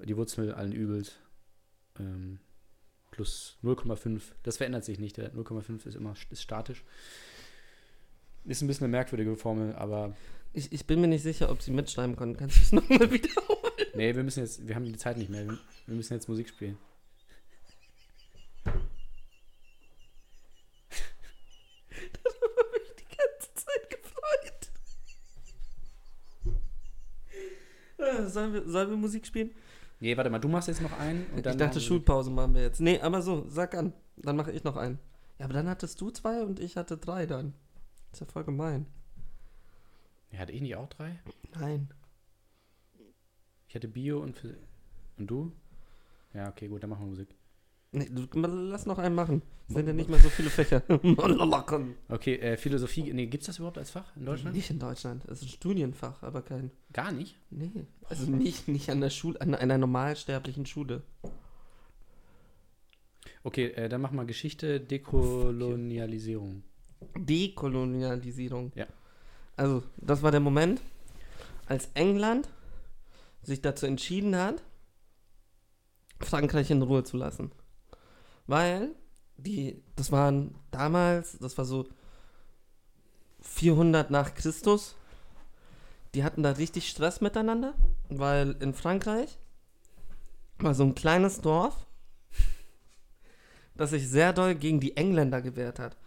[0.03, 1.17] die Wurzel allen Übels
[1.99, 2.39] ähm,
[3.09, 4.21] plus 0,5.
[4.43, 5.17] Das verändert sich nicht.
[5.17, 6.83] Der 0,5 ist immer ist statisch.
[8.45, 10.15] Ist ein bisschen eine merkwürdige Formel, aber
[10.51, 12.37] Ich, ich bin mir nicht sicher, ob sie mitschreiben konnten.
[12.37, 13.63] Kannst du es nochmal wiederholen?
[13.95, 15.47] Nee, wir müssen jetzt, wir haben die Zeit nicht mehr.
[15.47, 16.77] Wir müssen jetzt Musik spielen.
[22.99, 24.71] die ganze Zeit gefreut.
[28.29, 29.51] Sollen wir, sollen wir Musik spielen?
[29.99, 31.53] Nee, warte mal, du machst jetzt noch einen und dann.
[31.53, 32.81] ich dachte, Schulpause machen wir jetzt.
[32.81, 33.93] Nee, aber so, sag an.
[34.17, 34.99] Dann mache ich noch einen.
[35.39, 37.53] Ja, aber dann hattest du zwei und ich hatte drei dann.
[38.11, 38.85] Ist ja voll gemein.
[40.31, 41.19] Ja, hatte ich nicht auch drei?
[41.59, 41.89] Nein.
[43.67, 44.57] Ich hatte Bio und Physik.
[45.17, 45.51] Und du?
[46.33, 47.29] Ja, okay, gut, dann machen wir Musik.
[47.93, 49.43] Nee, lass noch einen machen.
[49.67, 50.81] Es sind ja nicht mehr so viele Fächer.
[52.09, 53.13] Okay, äh, Philosophie.
[53.13, 54.55] Nee, gibt's das überhaupt als Fach in Deutschland?
[54.55, 55.23] Nicht in Deutschland.
[55.25, 56.71] Es ist ein Studienfach, aber kein.
[56.91, 57.37] Gar nicht.
[57.51, 57.85] Nee.
[58.09, 61.03] Also nicht, nicht an der Schule, an einer normalsterblichen Schule.
[63.43, 66.63] Okay, äh, dann machen wir Geschichte, Dekolonialisierung.
[67.15, 68.71] Dekolonialisierung.
[68.75, 68.87] Ja.
[69.55, 70.81] Also, das war der Moment,
[71.67, 72.49] als England
[73.43, 74.63] sich dazu entschieden hat,
[76.21, 77.51] Frankreich in Ruhe zu lassen.
[78.47, 78.95] Weil
[79.37, 81.87] die, das waren damals, das war so
[83.41, 84.95] 400 nach Christus,
[86.13, 87.73] die hatten da richtig Stress miteinander,
[88.09, 89.39] weil in Frankreich
[90.59, 91.87] war so ein kleines Dorf,
[93.75, 95.97] das sich sehr doll gegen die Engländer gewehrt hat.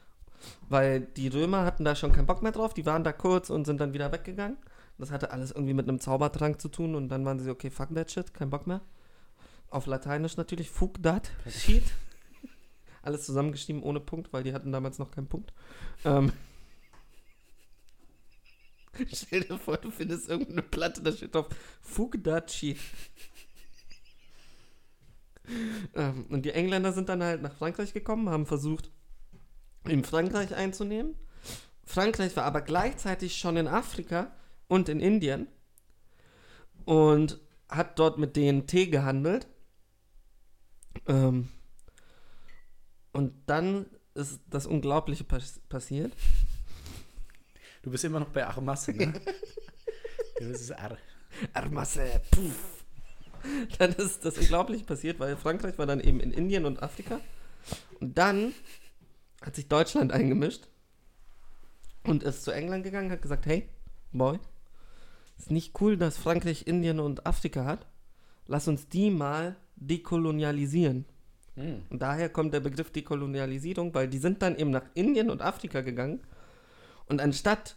[0.69, 3.65] Weil die Römer hatten da schon keinen Bock mehr drauf, die waren da kurz und
[3.65, 4.59] sind dann wieder weggegangen.
[4.99, 7.95] Das hatte alles irgendwie mit einem Zaubertrank zu tun und dann waren sie, okay, fuck
[7.95, 8.81] that shit, kein Bock mehr.
[9.69, 11.83] Auf Lateinisch natürlich, fuck that shit.
[13.07, 15.53] Alles zusammengeschrieben ohne Punkt, weil die hatten damals noch keinen Punkt.
[16.05, 16.33] Ähm.
[19.13, 21.47] Stell dir vor, du findest irgendeine Platte, da steht drauf,
[22.49, 22.79] shit.
[25.95, 28.91] ähm, und die Engländer sind dann halt nach Frankreich gekommen, haben versucht,
[29.85, 31.15] in Frankreich einzunehmen.
[31.85, 34.35] Frankreich war aber gleichzeitig schon in Afrika
[34.67, 35.47] und in Indien
[36.85, 37.39] und
[37.69, 39.47] hat dort mit denen Tee gehandelt.
[41.07, 41.49] Ähm,
[43.17, 46.13] und dann ist das Unglaubliche pass passiert.
[47.83, 49.15] Du bist immer noch bei Armasse, ne?
[50.39, 50.99] das ist Ar.
[51.55, 52.85] Armasse, puff.
[53.79, 57.21] Dann ist das Unglaubliche passiert, weil Frankreich war dann eben in Indien und Afrika.
[58.01, 58.53] Und dann
[59.41, 60.69] hat sich Deutschland eingemischt
[62.05, 63.67] und ist zu England gegangen, hat gesagt, hey,
[64.13, 64.39] Boy,
[65.39, 67.87] ist nicht cool, dass Frankreich Indien und Afrika hat,
[68.47, 71.07] lass uns die mal dekolonialisieren.
[71.57, 71.83] Hm.
[71.91, 75.81] Und daher kommt der Begriff Dekolonialisierung, weil die sind dann eben nach Indien und Afrika
[75.81, 76.21] gegangen.
[77.07, 77.77] Und anstatt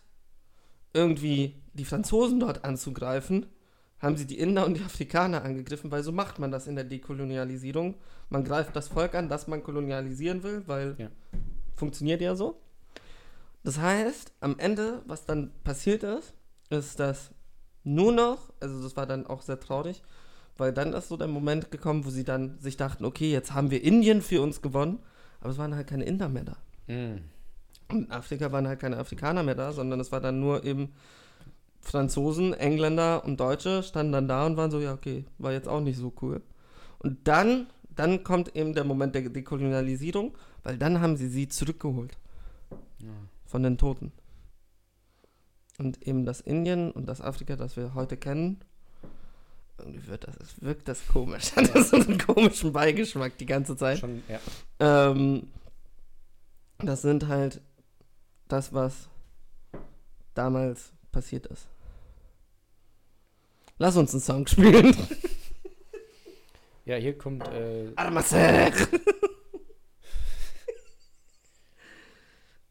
[0.93, 3.45] irgendwie die Franzosen dort anzugreifen,
[3.99, 6.85] haben sie die Inder und die Afrikaner angegriffen, weil so macht man das in der
[6.85, 7.95] Dekolonialisierung.
[8.29, 11.09] Man greift das Volk an, das man kolonialisieren will, weil Ja.
[11.75, 12.61] funktioniert ja so.
[13.63, 16.33] Das heißt, am Ende, was dann passiert ist,
[16.69, 17.31] ist, dass
[17.83, 20.01] nur noch, also das war dann auch sehr traurig,
[20.59, 23.71] weil dann ist so der Moment gekommen, wo sie dann sich dachten, okay, jetzt haben
[23.71, 24.99] wir Indien für uns gewonnen,
[25.39, 26.57] aber es waren halt keine Inder mehr da.
[26.87, 27.21] Hm.
[27.87, 30.93] Und in Afrika waren halt keine Afrikaner mehr da, sondern es war dann nur eben
[31.81, 35.81] Franzosen, Engländer und Deutsche standen dann da und waren so, ja, okay, war jetzt auch
[35.81, 36.41] nicht so cool.
[36.99, 42.17] Und dann, dann kommt eben der Moment der Dekolonialisierung, weil dann haben sie sie zurückgeholt
[42.99, 43.07] Ja.
[43.45, 44.11] von den Toten.
[45.77, 48.59] Und eben das Indien und das Afrika, das wir heute kennen,
[49.79, 51.55] irgendwie wird das, es wirkt das komisch.
[51.55, 53.99] Hat das so einen komischen Beigeschmack die ganze Zeit.
[53.99, 54.39] Schon, ja.
[54.79, 55.47] Ähm,
[56.79, 57.61] das sind halt
[58.47, 59.09] das, was
[60.33, 61.67] damals passiert ist.
[63.77, 64.95] Lass uns einen Song spielen.
[66.85, 67.47] ja, hier kommt.
[67.47, 68.71] Äh, Armaser.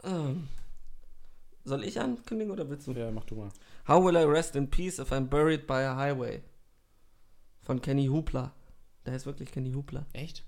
[0.05, 0.49] ähm,
[1.65, 2.93] soll ich ankündigen oder willst du?
[2.93, 3.51] ja, mach du mal.
[3.87, 6.43] How will I rest in peace if I'm buried by a highway?
[7.69, 8.55] Von Kenny Hoopla.
[9.05, 10.07] Der heißt wirklich Kenny Hoopla.
[10.15, 10.43] Echt?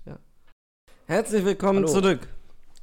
[1.05, 1.93] Herzlich willkommen Hallo.
[2.01, 2.27] zurück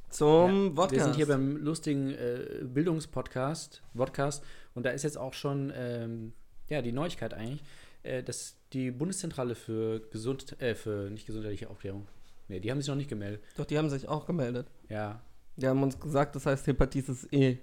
[0.09, 0.91] zum Ja, Podcast.
[0.93, 4.41] Wir sind hier beim lustigen äh, Bildungspodcast, Podcast,
[4.75, 6.31] und da ist jetzt auch schon ähm,
[6.69, 7.61] ja, die Neuigkeit eigentlich,
[8.03, 12.07] äh, dass die Bundeszentrale für Gesund, äh, für nicht gesundheitliche Aufklärung,
[12.47, 13.43] nee, die haben sich noch nicht gemeldet.
[13.57, 14.67] Doch, die haben sich auch gemeldet.
[14.87, 15.21] Ja,
[15.57, 17.57] Die haben uns gesagt, das heißt Hepatitis E.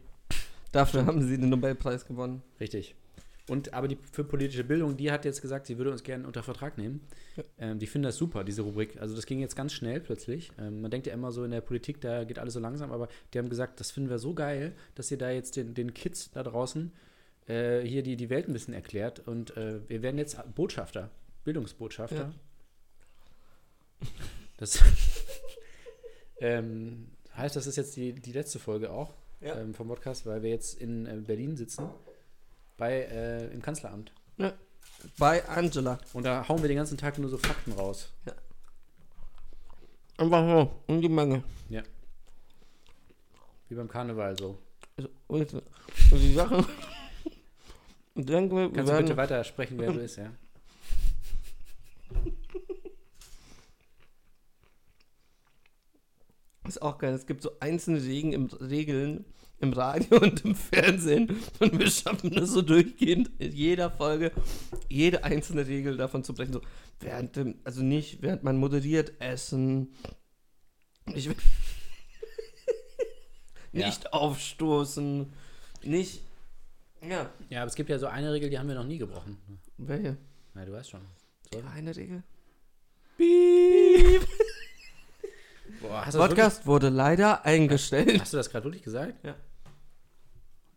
[0.73, 2.43] Dafür haben sie den Nobelpreis gewonnen.
[2.61, 2.97] richtig.
[3.49, 6.43] Und aber die für politische Bildung, die hat jetzt gesagt, sie würde uns gerne unter
[6.43, 7.07] Vertrag nehmen.
[7.37, 7.45] Ja.
[7.59, 9.01] Ähm, die finden das super, diese Rubrik.
[9.01, 10.51] Also das ging jetzt ganz schnell plötzlich.
[10.59, 13.09] Ähm, man denkt ja immer so in der Politik, da geht alles so langsam, aber
[13.33, 16.31] die haben gesagt, das finden wir so geil, dass ihr da jetzt den, den Kids
[16.33, 16.93] da draußen
[17.47, 19.21] äh, hier die, die Welt ein bisschen erklärt.
[19.29, 21.11] Und äh, wir werden jetzt Botschafter,
[21.45, 22.33] Bildungsbotschafter.
[24.59, 24.83] Das
[26.41, 29.59] ähm, heißt, das ist jetzt die, die letzte Folge auch Ja.
[29.61, 31.89] ähm, vom Podcast, weil wir jetzt in äh, Berlin sitzen,
[32.77, 34.13] bei, äh, im Kanzleramt.
[35.19, 35.99] Bei Angela.
[36.13, 38.13] Und da hauen wir den ganzen Tag nur so Fakten raus.
[40.17, 41.43] Einfach so, um die Menge.
[43.69, 44.59] Wie beim Karneval so.
[44.97, 45.65] Also, und und
[46.13, 46.65] die Sache.
[48.15, 50.33] Ich denke, wir Kannst du bitte weiter sprechen, wer du bist, ja?
[56.69, 57.13] ist auch geil.
[57.15, 59.25] Es gibt so einzelne Regeln
[59.61, 61.41] im, Radio und im Fernsehen.
[61.61, 64.33] Und wir schaffen es so durchgehend in jeder Folge,
[64.89, 66.53] jede einzelne Regel davon zu brechen.
[66.53, 66.61] So,
[67.01, 69.95] während dem, also nicht, während man moderiert, essen.
[71.07, 71.31] Nicht,
[73.73, 73.87] Ja.
[73.87, 75.33] nicht aufstoßen.
[75.83, 76.23] Nicht.
[77.07, 77.31] Ja.
[77.51, 79.37] Ja, aber es gibt ja so eine Regel, die haben wir noch nie gebrochen.
[79.77, 80.17] Welche?
[80.55, 81.03] Na, du weißt schon.
[81.53, 81.63] So.
[81.75, 82.23] Eine Regel?
[85.81, 88.21] Boah, du, das Podcast wurde leider eingestellt.
[88.21, 89.23] hast du das gerade wirklich gesagt?
[89.25, 89.35] Ja.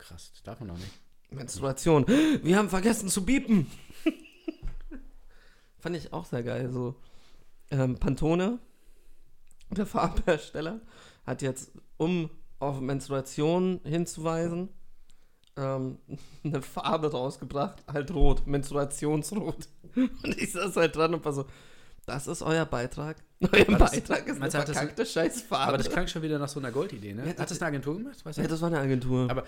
[0.09, 0.91] Krass, das darf man noch nicht.
[1.31, 2.05] Menstruation.
[2.07, 3.67] Wir haben vergessen zu biepen.
[5.79, 6.69] Fand ich auch sehr geil.
[6.71, 6.95] So,
[7.71, 8.59] ähm, Pantone,
[9.69, 10.81] der Farbhersteller,
[11.25, 12.29] hat jetzt, um
[12.59, 14.69] auf Menstruation hinzuweisen,
[15.55, 15.99] ähm,
[16.43, 19.69] eine Farbe rausgebracht, halt rot, Menstruationsrot.
[19.95, 21.45] Und ich saß halt dran und war so,
[22.05, 23.17] das ist euer Beitrag.
[23.51, 25.67] Euer das- Beitrag ist eine verkackte Scheißfarbe.
[25.67, 27.23] Aber das klang schon wieder nach so einer Goldidee, ne?
[27.27, 28.23] Ja, Hat das eine Agentur gemacht?
[28.25, 28.41] Weißt du?
[28.41, 29.29] ja, das war eine Agentur.
[29.29, 29.43] Aber-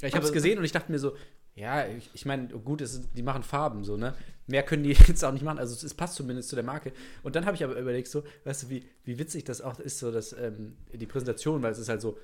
[0.00, 1.16] Ja, ich habe es gesehen und ich dachte mir so,
[1.54, 4.14] ja, ich, ich meine, gut, es die machen Farben so, ne?
[4.46, 5.58] Mehr können die jetzt auch nicht machen.
[5.58, 6.92] Also es, passt zumindest zu der Marke.
[7.24, 9.98] Und dann habe ich aber überlegt, so, weißt du, wie, wie witzig das auch ist,
[9.98, 12.16] so dass ähm, die Präsentation, weil es ist halt so,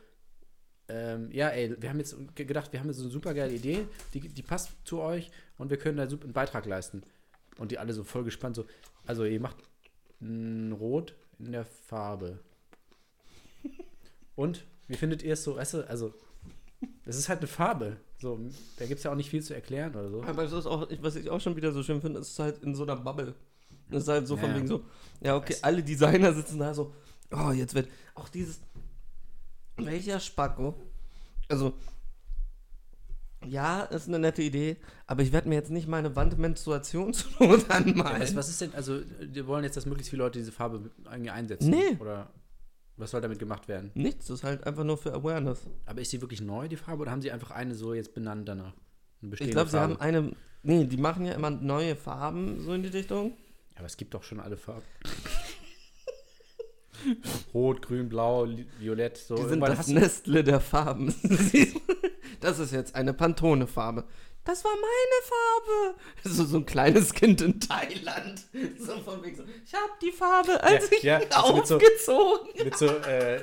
[0.89, 3.53] ähm, ja, ey, wir haben jetzt ge- gedacht, wir haben jetzt so eine super geile
[3.53, 7.03] Idee, die, die passt zu euch und wir können da super einen Beitrag leisten.
[7.57, 8.67] Und die alle so voll gespannt, so,
[9.07, 9.57] also ihr macht
[10.21, 12.39] Rot in der Farbe.
[14.37, 16.15] Und wie findet ihr es so, weißt du, also
[17.05, 17.97] es ist halt eine Farbe.
[18.19, 18.39] So,
[18.79, 20.23] da gibt es ja auch nicht viel zu erklären oder so.
[20.25, 22.75] Aber es ist auch, was ich auch schon wieder so schön finde, ist halt in
[22.75, 23.35] so einer Bubble.
[23.91, 24.57] Es ist halt so von Ja.
[24.57, 24.83] wegen so,
[25.21, 26.95] ja, okay, alle Designer sitzen da so,
[27.31, 28.61] oh, jetzt wird auch dieses,
[29.77, 30.75] welcher Spacko,
[31.49, 31.75] also,
[33.47, 37.75] ja, ist eine nette Idee, aber ich werde mir jetzt nicht meine Wand Menstruationsrot Ja,
[37.75, 38.23] anmalen.
[38.23, 41.31] was, was ist denn, also wir wollen jetzt, dass möglichst viele Leute diese Farbe eigentlich
[41.33, 41.69] einsetzen.
[41.69, 41.97] Nee.
[42.01, 42.31] Oder
[42.97, 43.91] was soll damit gemacht werden?
[43.95, 45.67] Nichts, das ist halt einfach nur für Awareness.
[45.87, 48.49] Aber ist sie wirklich neu, die Farbe, oder haben sie einfach eine so jetzt benannt
[48.49, 48.75] danach?
[49.23, 50.33] Eine Ich glaube, sie haben eine,
[50.63, 53.33] nee, die machen ja immer neue Farben so in die Richtung.
[53.77, 54.85] Aber es gibt doch schon alle Farben.
[57.53, 58.47] Rot, grün, blau,
[58.79, 59.17] violett.
[59.17, 59.35] So.
[59.35, 61.15] Die sind Irgendwann das Nestle der Farben.
[62.41, 64.05] das ist jetzt eine Pantone-Farbe.
[64.45, 65.99] Das war meine Farbe.
[66.25, 68.43] So, so ein kleines Kind in Thailand.
[68.79, 71.67] So von wegen so, ich hab die Farbe, als Ja, ich ja, ihn also mit
[71.67, 72.65] so- aufgezogen.
[72.65, 73.41] mit so, äh,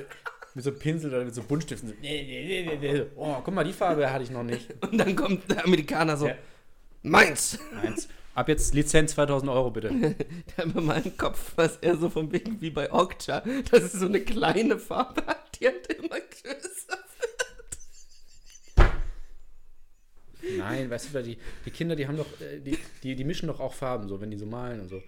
[0.54, 1.90] mit so Pinsel oder mit so Buntstiften.
[1.90, 3.06] So, nee, nee, nee, nee, nee.
[3.16, 4.68] Oh, guck mal, die Farbe hatte ich noch nicht.
[4.82, 6.36] Und dann kommt der Amerikaner so, Ja.
[7.04, 7.58] meins.
[7.82, 8.08] Eins.
[8.34, 9.90] Ab jetzt Lizenz 2000 Euro bitte.
[10.58, 13.92] Der hat in meinem Kopf, was er so von wegen wie bei Okja, dass es
[13.94, 16.98] so eine kleine Farbe hat, die halt immer größer
[20.58, 23.60] Nein, weißt du, die, die Kinder, die haben doch, äh, die, die, die mischen doch
[23.60, 25.02] auch Farben, so, wenn die so malen und so.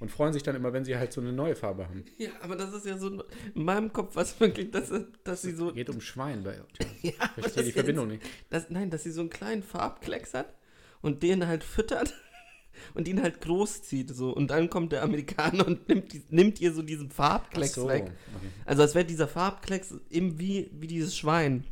[0.00, 2.04] Und freuen sich dann immer, wenn sie halt so eine neue Farbe haben.
[2.18, 3.08] Ja, aber das ist ja so
[3.54, 4.92] in meinem Kopf was wirklich, dass,
[5.24, 5.72] dass sie so.
[5.72, 6.54] Geht um Schwein bei
[7.02, 8.22] Ja, aber Verstehe die jetzt- Verbindung nicht.
[8.48, 10.54] Das, nein, dass sie so einen kleinen Farbklecks hat
[11.02, 12.14] und den halt füttert
[12.94, 14.14] und ihn halt großzieht.
[14.14, 14.30] So.
[14.30, 18.04] Und dann kommt der Amerikaner und nimmt, nimmt ihr so diesen Farbklecks so, weg.
[18.04, 18.48] okay.
[18.66, 21.64] Also als wäre dieser Farbklecks eben wie, wie dieses Schwein.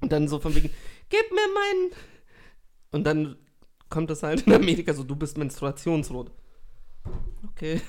[0.00, 0.70] Und dann so von wegen,
[1.08, 1.90] gib mir meinen.
[2.92, 3.36] Und dann
[3.88, 6.30] kommt das halt in Amerika so, du bist menstruationsrot.
[7.50, 7.80] Okay.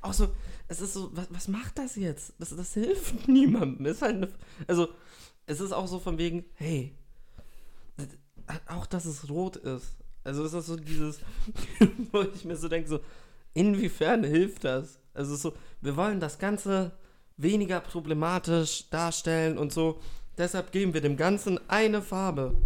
[0.00, 0.28] Auch so,
[0.68, 2.34] es ist so, was, was macht das jetzt?
[2.38, 3.86] Das, das hilft niemandem.
[3.86, 4.28] Ist halt eine,
[4.66, 4.88] also,
[5.46, 6.96] es ist auch so von wegen, hey,
[8.66, 9.96] auch dass es rot ist.
[10.22, 11.20] Also ist so dieses,
[12.12, 13.00] wo ich mir so denke, so,
[13.52, 14.98] inwiefern hilft das?
[15.12, 16.92] Also so, wir wollen das Ganze
[17.36, 20.00] weniger problematisch darstellen und so.
[20.38, 22.56] Deshalb geben wir dem Ganzen eine Farbe.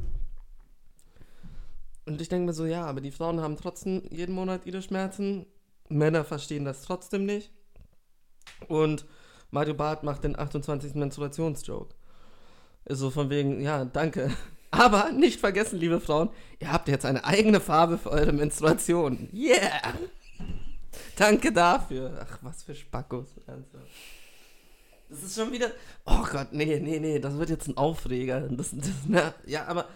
[2.07, 5.45] Und ich denke mir so, ja, aber die Frauen haben trotzdem jeden Monat ihre Schmerzen.
[5.91, 7.51] Männer verstehen das trotzdem nicht.
[8.66, 9.05] Und
[9.51, 10.95] Mario Barth macht den 28.
[10.95, 11.95] Menstruationsjoke.
[12.89, 14.35] So von wegen, ja, danke.
[14.71, 19.29] Aber nicht vergessen, liebe Frauen, ihr habt jetzt eine eigene Farbe für eure Menstruation.
[19.33, 19.95] Yeah!
[21.16, 22.19] Danke dafür.
[22.23, 23.37] Ach, was für Spackos.
[23.47, 23.87] Ernsthaft.
[25.09, 25.71] Das ist schon wieder.
[26.05, 28.41] Oh Gott, nee, nee, nee, das wird jetzt ein Aufreger.
[28.41, 29.87] Das, das, na, ja, aber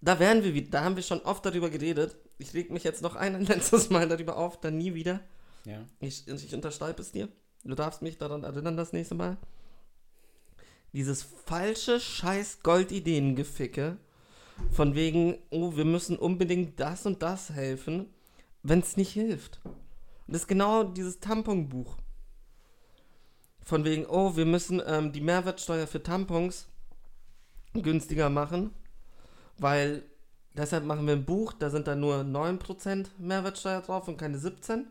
[0.00, 0.70] da wären wir wieder.
[0.70, 2.16] Da haben wir schon oft darüber geredet.
[2.38, 5.20] Ich reg mich jetzt noch ein letztes Mal darüber auf, dann nie wieder.
[5.64, 5.84] Ja.
[6.00, 7.28] Ich, ich unterschreibe es dir.
[7.64, 9.36] Du darfst mich daran erinnern das nächste Mal.
[10.92, 13.98] Dieses falsche scheiß Goldideengeficke
[14.70, 18.06] von wegen, oh, wir müssen unbedingt das und das helfen,
[18.62, 19.60] wenn es nicht hilft.
[19.64, 21.96] Und das ist genau dieses Tamponbuch.
[23.66, 26.68] Von wegen, oh, wir müssen ähm, die Mehrwertsteuer für Tampons
[27.74, 28.70] günstiger machen,
[29.58, 30.04] weil
[30.54, 34.86] deshalb machen wir ein Buch, da sind dann nur 9% Mehrwertsteuer drauf und keine 17.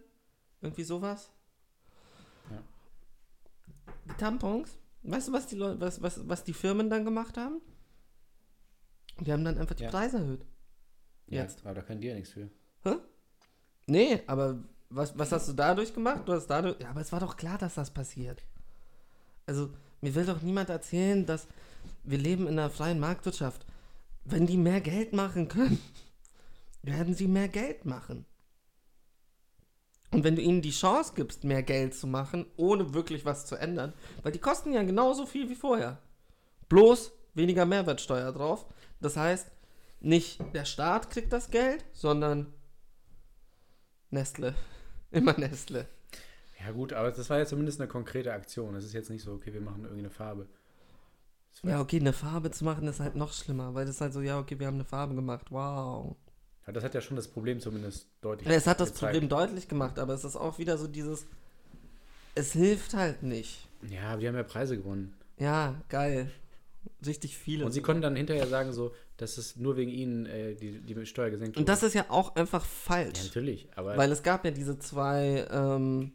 [0.61, 1.31] Irgendwie sowas.
[2.51, 2.61] Ja.
[4.09, 7.61] Die Tampons, weißt du, was die Leute, was, was, was die Firmen dann gemacht haben?
[9.21, 9.89] Die haben dann einfach die Ja.
[9.89, 10.45] Preise erhöht.
[11.27, 11.43] ja.
[11.43, 11.65] Jetzt.
[11.65, 12.49] Aber da kann dir ja nichts für.
[13.87, 16.23] Nee, aber was, was hast du dadurch gemacht?
[16.27, 16.77] Du hast dadurch.
[16.81, 18.43] Ja, aber es war doch klar, dass das passiert.
[19.45, 19.69] Also,
[20.01, 21.47] mir will doch niemand erzählen, dass
[22.03, 23.65] wir leben in einer freien Marktwirtschaft.
[24.23, 25.79] Wenn die mehr Geld machen können,
[26.81, 28.25] werden sie mehr Geld machen.
[30.11, 33.55] Und wenn du ihnen die Chance gibst, mehr Geld zu machen, ohne wirklich was zu
[33.55, 33.93] ändern,
[34.23, 35.99] weil die kosten ja genauso viel wie vorher.
[36.69, 38.65] Bloß weniger Mehrwertsteuer drauf.
[39.01, 39.51] Das heißt,
[39.99, 42.53] nicht der Staat kriegt das Geld, sondern
[44.09, 44.55] Nestle.
[45.11, 45.87] Immer Nestle.
[46.65, 48.73] Ja, gut, aber das war ja zumindest eine konkrete Aktion.
[48.73, 50.47] Das ist jetzt nicht so, okay, wir machen irgendeine Farbe.
[51.63, 54.39] Ja, okay, eine Farbe zu machen ist halt noch schlimmer, weil das halt so, ja,
[54.39, 56.15] okay, wir haben eine Farbe gemacht, wow.
[56.65, 58.49] Ja, das hat ja schon das Problem zumindest deutlich.
[58.49, 59.13] Es hat das gezeigt.
[59.13, 61.27] Problem deutlich gemacht, aber es ist auch wieder so dieses,
[62.33, 63.67] es hilft halt nicht.
[63.89, 65.13] Ja, aber die haben ja Preise gewonnen.
[65.37, 66.31] Ja, geil.
[67.05, 67.65] Richtig viele.
[67.65, 71.05] Und sie konnten dann hinterher sagen, so, dass es nur wegen ihnen äh, die, die
[71.05, 73.19] Steuer gesenkt Und das ist ja auch einfach falsch.
[73.19, 73.67] Ja, natürlich.
[73.75, 76.11] Aber Weil es gab ja diese zwei, ähm,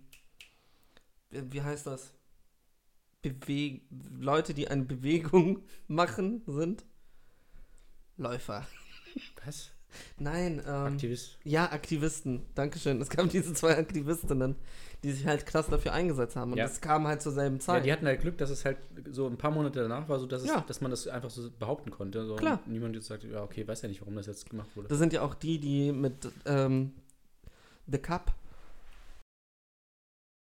[1.31, 2.13] wie heißt das?
[3.23, 3.83] Beweg
[4.19, 6.85] Leute, die eine Bewegung machen, sind
[8.17, 8.67] Läufer.
[9.45, 9.71] was?
[10.19, 11.37] Nein, ähm, Aktivist.
[11.43, 12.43] ja, Aktivisten.
[12.55, 13.01] Dankeschön.
[13.01, 14.55] Es gab diese zwei Aktivistinnen,
[15.03, 16.53] die sich halt krass dafür eingesetzt haben.
[16.53, 16.65] Und Ja.
[16.69, 17.85] das kam halt zur selben Ja, Zeit.
[17.85, 18.77] die hatten halt Glück, dass es halt
[19.11, 20.61] so ein paar Monate danach war, so dass, es, Ja.
[20.61, 22.25] dass man das einfach so behaupten konnte.
[22.25, 22.61] So, Klar.
[22.65, 24.87] Und niemand jetzt sagt, ja, okay, weiß ja nicht, warum das jetzt gemacht wurde.
[24.89, 26.93] Das sind ja auch die, die mit ähm,
[27.89, 28.33] The Cup